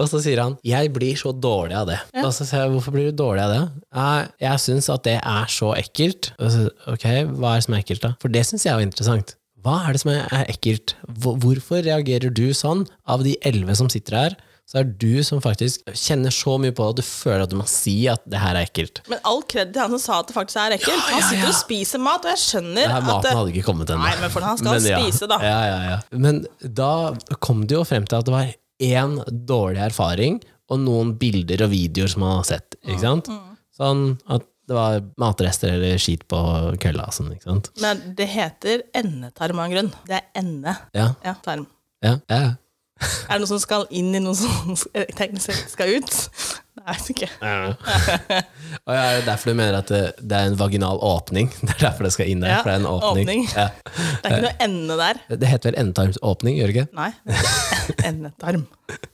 [0.00, 2.00] Og så sier han 'jeg blir så dårlig av det'.
[2.24, 3.68] Og så sier jeg 'hvorfor blir du dårlig av det'?
[3.94, 6.32] «Nei, jeg syns at det er så ekkelt.
[6.40, 7.04] Og så, ok,
[7.36, 8.14] hva er det som er ekkelt, da?
[8.18, 9.34] For det syns jeg er interessant.
[9.62, 10.94] Hva er det som er ekkelt?
[11.06, 12.86] Hvorfor reagerer du sånn?
[13.06, 14.36] Av de elleve som sitter her,
[14.68, 17.50] så er det du som faktisk kjenner så mye på det at du føler at
[17.52, 19.02] du må si at det her er ekkelt.
[19.10, 20.94] Men all kred til han som sa at det faktisk er ekkelt.
[20.94, 21.50] Ja, ja, Han sitter ja.
[21.50, 24.06] og spiser mat, og jeg skjønner Det her at maten hadde ikke kommet ennå.
[24.06, 25.02] Nei, men for han skal ja.
[25.02, 25.38] spise, da.
[25.44, 25.98] Ja, ja, ja.
[26.24, 26.90] Men da
[27.44, 29.18] kom det jo frem til at det var én
[29.50, 30.40] dårlig erfaring,
[30.72, 32.78] og noen bilder og videoer som han har sett.
[32.86, 33.28] Ikke sant?
[33.76, 36.38] Sånn at det var matrester eller skit på
[36.80, 37.68] kølla sånn, ikke sant?
[37.82, 39.90] Men det heter endetarm av en grunn.
[40.08, 40.74] Det er ende.
[40.96, 41.66] Ja, Ja, tarm.
[42.00, 42.54] ja, ja.
[43.02, 44.76] Er det noe som skal inn i noe som
[45.18, 46.12] teknisk sett skal ut?
[46.82, 47.28] Nei, jeg vet ikke.
[48.88, 51.50] Og ja, er det derfor du mener at det, det er en vaginal åpning?
[51.66, 53.26] Det er derfor det skal inn der, Ja, for det er en åpning.
[53.28, 53.44] åpning.
[53.52, 53.66] Ja.
[53.84, 55.20] Det er ikke noe ende der.
[55.42, 56.88] Det heter vel endetarmsåpning, gjør det ikke?
[56.98, 58.64] Nei, det er endetarm.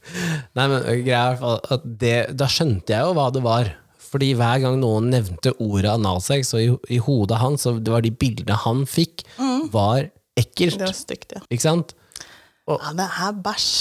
[0.57, 1.45] Nei, men greia er
[1.76, 3.72] at det, da skjønte jeg jo hva det var.
[4.09, 8.01] Fordi hver gang noen nevnte ordet analsex, og i, i hodet hans, så det var
[8.07, 9.26] de bildene han fikk,
[9.74, 10.07] var
[10.39, 10.78] ekkelt.
[10.80, 11.43] Det var stygt, ja.
[11.53, 11.93] Ikke sant?
[12.69, 13.73] Ja, det er bæsj.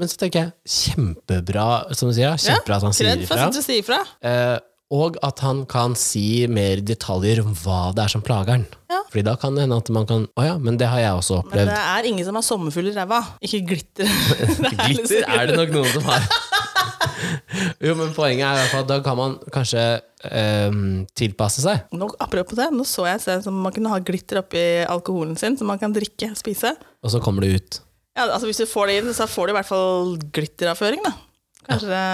[0.00, 1.64] Men så tenker jeg, kjempebra,
[1.94, 4.00] som du sier, kjempebra at han sier ifra.
[4.24, 4.58] Eh,
[4.92, 8.64] og at han kan si mer detaljer om hva det er som plager han.
[8.92, 8.98] Ja.
[9.08, 11.38] Fordi da kan det hende at man kan Å ja, men det har jeg også
[11.40, 11.64] opplevd.
[11.64, 13.20] Men det er ingen som har sommerfugl i ræva.
[13.44, 14.08] Ikke glitter.
[14.10, 16.26] Er liksom- Glitter er det nok noen som har.
[17.86, 19.86] jo, men poenget er i hvert fall at da kan man kanskje
[20.28, 20.82] um,
[21.18, 21.86] tilpasse seg.
[21.96, 25.38] Nå, apropos det, nå så jeg et sted som man kunne ha glitter oppi alkoholen
[25.40, 26.74] sin, som man kan drikke og spise.
[27.02, 27.80] Og så kommer det ut.
[28.12, 31.04] Ja, altså Hvis du får det inn, så får du i hvert fall glitteravføring.
[31.06, 31.14] da.
[31.62, 32.06] Kanskje det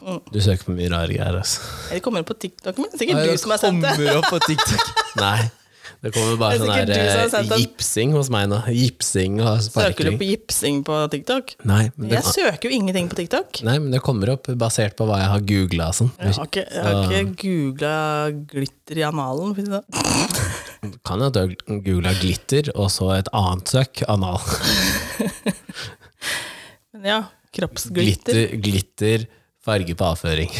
[0.00, 0.22] mm.
[0.32, 1.36] Du søker på mye rare greier.
[1.42, 1.66] Altså.
[1.90, 3.92] Det kommer på TikTok, er sikkert du som har sendt det.
[3.98, 4.88] kommer opp på TikTok.
[5.24, 5.42] Nei,
[6.04, 8.62] det kommer bare sånn har eh, gipsing hos meg nå.
[8.72, 10.18] Gipsing og Søker du sparkling.
[10.22, 11.54] på gipsing på TikTok?
[11.68, 13.60] Nei, men det, Jeg søker jo ingenting på TikTok.
[13.68, 16.12] nei, men det kommer opp basert på hva jeg har googla sånn.
[16.18, 17.96] Jeg har ikke, jeg har ikke googla
[18.56, 19.54] glitter i analen.
[21.06, 21.54] Kan jo at har
[21.84, 24.40] googla glitter, og så et annet søk, anal.
[26.94, 27.20] Men ja,
[27.54, 28.32] kroppsglitter.
[28.32, 29.26] Glitter, glitter,
[29.64, 30.52] farge på avføring.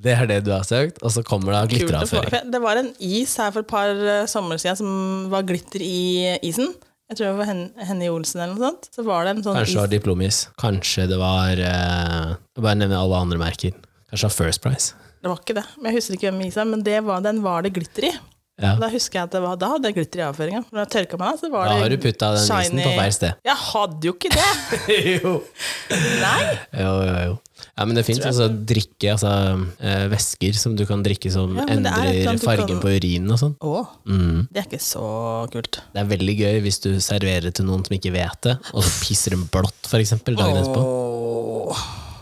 [0.00, 2.52] Det er det du har søkt, og så kommer det glitteravføring.
[2.52, 4.92] Det var en is her for et par eh, sommer siden som
[5.32, 6.70] var glitter i isen.
[7.10, 8.86] Jeg tror det var Hen Henny Olsen eller noe sånt.
[8.94, 9.94] Så var det en sånn Kanskje det var is.
[9.96, 10.38] diplomis.
[10.62, 13.74] Kanskje det var eh, Jeg bare nevner alle andre merker.
[14.08, 14.94] Kanskje det var First Price.
[15.20, 15.66] Det var ikke det.
[15.76, 18.12] Men Jeg husker ikke hvem isa, men det var, den var det glitter i.
[18.60, 18.74] Ja.
[18.80, 20.62] Da husker jeg at det var, da hadde jeg glitter i avføringa.
[20.70, 22.90] Når jeg tørka meg, da, så var Da det har du putta den isen på
[22.98, 23.38] feil sted.
[23.50, 24.50] Jeg hadde jo ikke det!
[25.22, 25.32] jo.
[26.20, 26.42] Nei!
[26.82, 27.38] Jo, jo, jo.
[27.76, 29.30] Ja, men det fins altså drikke, altså
[29.84, 33.40] eh, væsker som du kan drikke som Ja, er endrer fargen kan- på urinen og
[33.40, 33.54] sånn.
[34.08, 34.48] Mm.
[34.48, 35.04] det er ikke så
[35.52, 35.80] kult.
[35.92, 38.92] Det er veldig gøy hvis du serverer til noen som ikke vet det, og så
[39.04, 40.84] pisser dem blått, eksempel, dagen etterpå.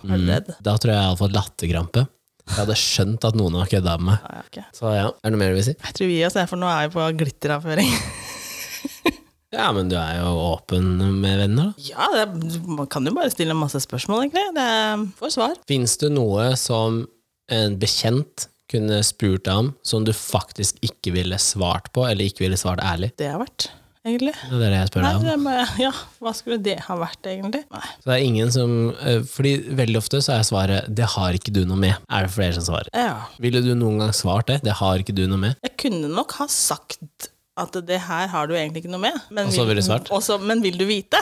[0.08, 0.46] Er?
[0.62, 2.06] Da tror jeg jeg har fått latterkrampe.
[2.48, 4.18] Jeg hadde skjønt at noen har kødda med meg.
[4.24, 4.68] Ja, er.
[4.74, 5.74] Så ja, er det noe mer du vil si?
[5.78, 7.92] jeg tror vi gir oss, for nå er vi på glitteravføring.
[9.48, 10.90] Ja, men du er jo åpen
[11.22, 11.84] med venner, da.
[11.88, 14.42] Ja, er- man kan jo bare stille masse spørsmål, egentlig.
[14.54, 15.54] Det er- får svar.
[15.66, 17.06] Fins det noe som
[17.48, 22.44] en bekjent kunne spurt deg om, som du faktisk ikke ville svart på, eller ikke
[22.44, 23.14] ville svart ærlig?
[23.16, 23.70] Det har vært,
[24.06, 24.34] egentlig.
[24.50, 25.44] Det er det jeg spør deg om.
[25.44, 27.62] bare, ja, hva skulle det ha vært, egentlig?
[27.70, 27.86] Nei.
[28.02, 31.52] Så det er ingen som eh, Fordi veldig ofte så er svaret 'det har ikke
[31.52, 31.96] du noe med'.
[32.10, 32.88] Er det flere som svarer?
[32.94, 33.26] Ja.
[33.38, 34.60] Ville du noen gang svart det?
[34.62, 35.56] 'Det har ikke du noe med'?
[35.62, 39.18] Jeg kunne nok ha sagt at det her har du egentlig ikke noe med.
[39.30, 40.10] Men vil- ville du svart?
[40.10, 41.18] og men vil du vite?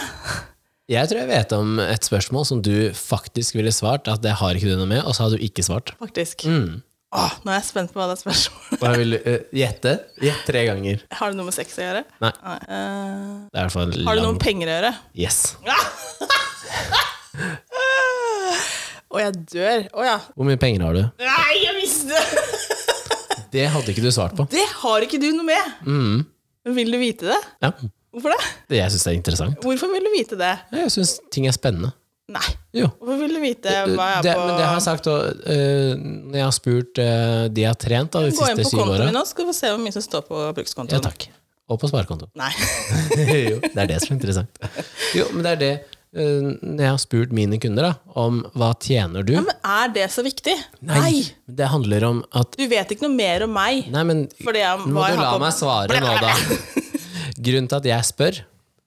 [0.89, 4.55] Jeg tror jeg vet om et spørsmål som du faktisk ville svart at 'det har
[4.55, 5.91] ikke du noe med', og så har du ikke svart.
[5.99, 6.45] Faktisk.
[6.47, 6.83] Mm.
[7.14, 8.80] Åh, nå er jeg spent på hva det er spørsmålet.
[8.82, 9.92] Hva vil du eh, gjette?
[10.26, 11.04] Gjett tre ganger.
[11.20, 12.02] Har det noe med sex å gjøre?
[12.24, 12.32] Nei.
[12.34, 14.92] Eh, Det er i hvert fall har det noe lang med penger å gjøre?
[15.22, 15.38] Yes.
[19.07, 19.84] Å, jeg dør.
[19.96, 20.16] Å ja.
[20.34, 21.02] Hvor mye penger har du?
[21.22, 22.24] Nei, jeg visste det!
[23.54, 24.44] Det hadde ikke du svart på.
[24.52, 25.76] Det har ikke du noe med!
[25.86, 26.24] Mm.
[26.66, 27.38] Men Vil du vite det?
[27.62, 27.70] Ja.
[28.16, 28.40] Hvorfor det?
[28.72, 29.57] Det jeg syns er interessant.
[29.62, 30.50] Hvorfor vil du vite det?
[30.74, 31.92] Jeg syns ting er spennende.
[32.27, 32.43] Nei.
[32.74, 32.89] Jo.
[32.99, 35.43] Hvorfor vil du vite hva jeg det, er på men det har jeg sagt òg,
[35.47, 35.91] øh,
[36.27, 38.70] når jeg har spurt øh, de jeg har trent da, de Gå inn siste på
[38.72, 39.05] syv kontoen åra.
[39.07, 40.99] min nå, skal vi se hvor mye som står på brukskontoen.
[40.99, 41.29] Ja, takk.
[41.70, 42.27] Og på sparekonto.
[42.39, 42.51] Nei.
[43.53, 44.59] jo, det er det som er interessant.
[45.14, 45.70] Jo, men det er det
[46.18, 49.95] øh, Når jeg har spurt mine kunder da, om hva tjener du Ja, men er
[49.95, 50.55] det så viktig?
[50.83, 53.87] Det handler om at Du vet ikke noe mer om meg.
[53.95, 56.35] Nei, men Fordi jeg- må du la på- meg svare nå, da.
[57.47, 58.43] Grunnen til at jeg spør,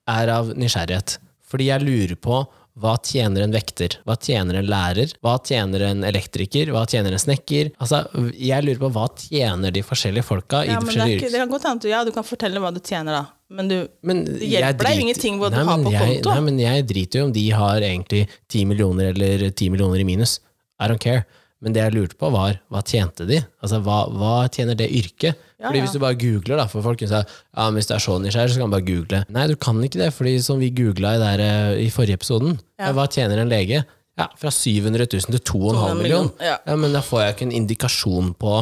[0.10, 1.20] er av nysgjerrighet.
[1.50, 2.44] Fordi jeg lurer på
[2.80, 3.98] hva tjener en vekter?
[4.08, 5.12] Hva tjener en lærer?
[5.26, 6.72] Hva tjener en elektriker?
[6.76, 7.74] Hva tjener en snekker?
[7.82, 8.04] Altså,
[8.36, 11.34] jeg lurer på hva tjener de forskjellige folka i Ja, de det, er forskjellige yrkene?
[11.36, 13.24] det kan godt hende at ja, du kan fortelle hva du tjener, da.
[13.50, 16.34] Men du, Men det hjelper deg jo ingenting hva du har på jeg, konto.
[16.36, 18.24] Nei, men jeg driter jo om de har egentlig
[18.54, 20.40] 10 millioner eller 10 millioner i minus.
[20.80, 21.26] I don't care.
[21.62, 23.42] Men det jeg lurte på, var hva tjente de?
[23.62, 25.36] Altså, hva, hva tjener det yrket?
[25.60, 25.84] Ja, fordi ja.
[25.84, 28.16] Hvis du bare googler, da, for folk kan si ja, men hvis du er så
[28.24, 29.24] nysgjerrig, så kan du bare google.
[29.36, 32.60] Nei, du kan ikke det, fordi som vi googla i, der, eh, i forrige episoden,
[32.80, 32.94] Ja.
[32.96, 33.84] hva tjener en lege?
[34.20, 36.58] Ja, Fra 700 000 til 2,5 million, ja.
[36.68, 38.54] Ja, men da får jeg ikke en indikasjon på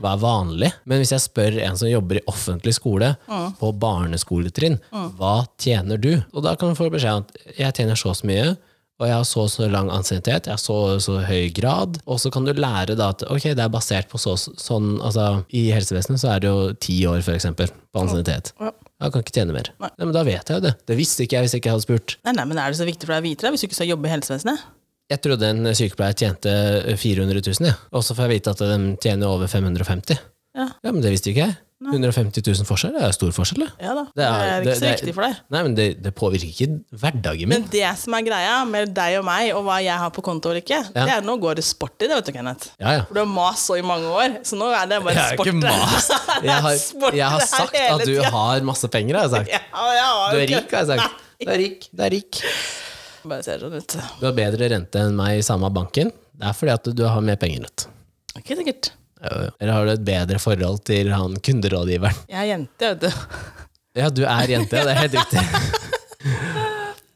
[0.00, 0.70] hva er vanlig.
[0.88, 3.52] Men hvis jeg spør en som jobber i offentlig skole, Mm.
[3.60, 4.78] på barneskoletrinn,
[5.18, 6.22] hva tjener du?
[6.32, 8.56] Og da kan du få beskjed om at jeg tjener så og så mye,
[9.00, 11.98] og jeg har så og så lang ansiennitet, jeg har så og så høy grad,
[12.06, 15.44] og så kan du lære da at ok, det er basert på så, sånn, altså
[15.50, 18.52] i helsevesenet så er det jo ti år for eksempel, på ansiennitet.
[18.60, 18.70] Ja.
[19.02, 19.68] Jeg kan ikke tjene mer.
[19.82, 19.90] Nei.
[19.98, 20.72] Nei, men da vet jeg jo det.
[20.88, 22.14] Det visste ikke jeg hvis jeg ikke hadde spurt.
[22.24, 23.80] Nei, nei, men Er det så viktig for deg å vite det hvis du ikke
[23.80, 24.62] skal jobbe i helsevesenet?
[25.12, 26.52] Jeg trodde en sykepleier tjente
[26.96, 27.74] 400 000, ja.
[27.92, 30.16] Og så får jeg vite at de tjener over 550
[30.54, 30.68] Ja.
[30.70, 31.58] Ja, men det visste ikke jeg.
[31.92, 33.70] 150 000 forskjell, det er stor forskjell, det.
[33.84, 34.04] Ja da.
[34.04, 35.36] Det Det er- er, det- ikke så viktig for deg.
[35.50, 36.68] Nei, men det, det påvirker ikke
[37.02, 37.60] hverdagen min.
[37.62, 40.48] Men det som er greia med deg og meg, og hva jeg har på konto
[40.50, 41.04] eller ikke, Ja.
[41.04, 42.68] det er nå går det sport i det, vet du, Kenneth.
[42.80, 43.02] Ja, ja.
[43.04, 45.34] For du har mast så i mange år, så nå er det bare Jeg har
[45.34, 45.46] sport.
[45.46, 46.10] ikke mast.
[46.44, 49.48] Jeg er har, sport jeg har sagt at du har masse penger, har jeg sagt.
[49.54, 51.22] Ja, jeg har Du er rik, har jeg sagt.
[51.44, 51.88] Du er rik.
[51.92, 52.42] Du er rik.
[53.24, 53.94] Bare ser sånn ut.
[54.20, 56.10] Du har bedre rente enn meg i samme banken.
[56.36, 57.64] Det er fordi at du har mer penger.
[57.70, 57.84] du.
[58.40, 58.90] Ikke sikkert.
[59.30, 62.18] Eller har du et bedre forhold til han kunderådgiveren?
[62.30, 63.10] Jeg er jente, vet du.
[64.00, 65.44] Ja, du er jente, det er helt riktig.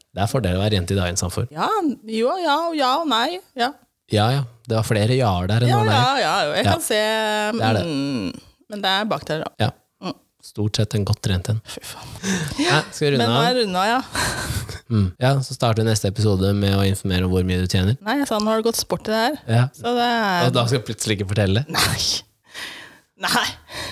[0.09, 1.45] Det er fordel å være jente i dagens samfunn.
[1.53, 1.67] Ja,
[2.09, 3.37] jo, ja, og ja og nei.
[3.57, 3.69] Ja,
[4.09, 5.97] Ja ja, det var flere ja-er der enn ja, var nei.
[5.99, 7.83] ja, ja jeg kan se er det.
[7.85, 8.31] mm,
[8.73, 9.51] Men det er bak der, da.
[9.61, 9.69] Ja.
[10.43, 11.59] Stort sett en godt trent en.
[11.67, 12.13] Fy faen.
[12.69, 13.43] Ja, skal vi Men runde nå av?
[13.43, 14.01] er jeg runda, ja.
[14.89, 15.11] Mm.
[15.21, 17.93] Ja, så starter neste episode med å informere om hvor mye du tjener.
[18.01, 19.35] Nei, jeg sa nå har det gått sport i det her.
[19.45, 19.65] Ja.
[19.77, 21.61] Så det er Og da skal jeg plutselig ikke fortelle?
[21.69, 21.99] Nei.
[23.21, 23.43] Nei.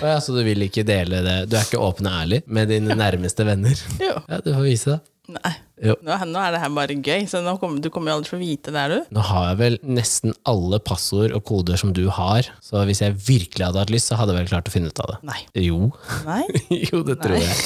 [0.01, 1.35] Å ja, så du vil ikke dele det?
[1.51, 3.77] Du er ikke åpen og ærlig med dine nærmeste venner?
[4.01, 4.15] Jo.
[4.25, 4.97] Ja, du får vise det.
[5.27, 5.51] Nei.
[5.83, 5.93] Jo.
[6.07, 8.41] Nå, nå er det her bare gøy, så kommer, du kommer jo aldri til å
[8.41, 9.15] vite det, er du.
[9.17, 13.17] Nå har jeg vel nesten alle passord og koder som du har, så hvis jeg
[13.27, 15.17] virkelig hadde hatt lyst, så hadde jeg vel klart å finne ut av det.
[15.27, 15.41] Nei.
[15.67, 15.89] Jo.
[16.27, 16.43] Nei.
[16.89, 17.43] jo, det tror Nei.
[17.43, 17.57] jeg.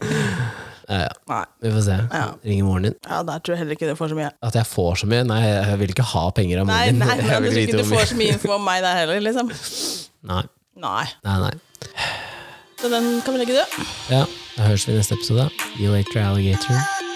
[0.90, 1.10] Ja, ja.
[1.30, 1.44] Nei.
[1.62, 1.96] Vi får se.
[2.10, 2.22] Ja.
[2.50, 2.94] i moren din.
[3.06, 4.30] Ja, der tror jeg heller ikke det får så mye.
[4.42, 5.20] At jeg får så mye?
[5.28, 7.04] Nei, jeg vil ikke ha penger av Nei, moren din.
[7.06, 9.22] nei, Jeg vil du tror ikke du får så mye info om meg der heller,
[9.22, 9.52] liksom.
[10.32, 10.40] Nei,
[10.82, 11.04] Nei.
[11.28, 11.52] nei, nei.
[12.80, 13.84] Så den kan vi legge død.
[14.10, 14.24] Ja,
[14.56, 15.50] da høres vi i neste episode.
[15.80, 17.09] You later, alligator.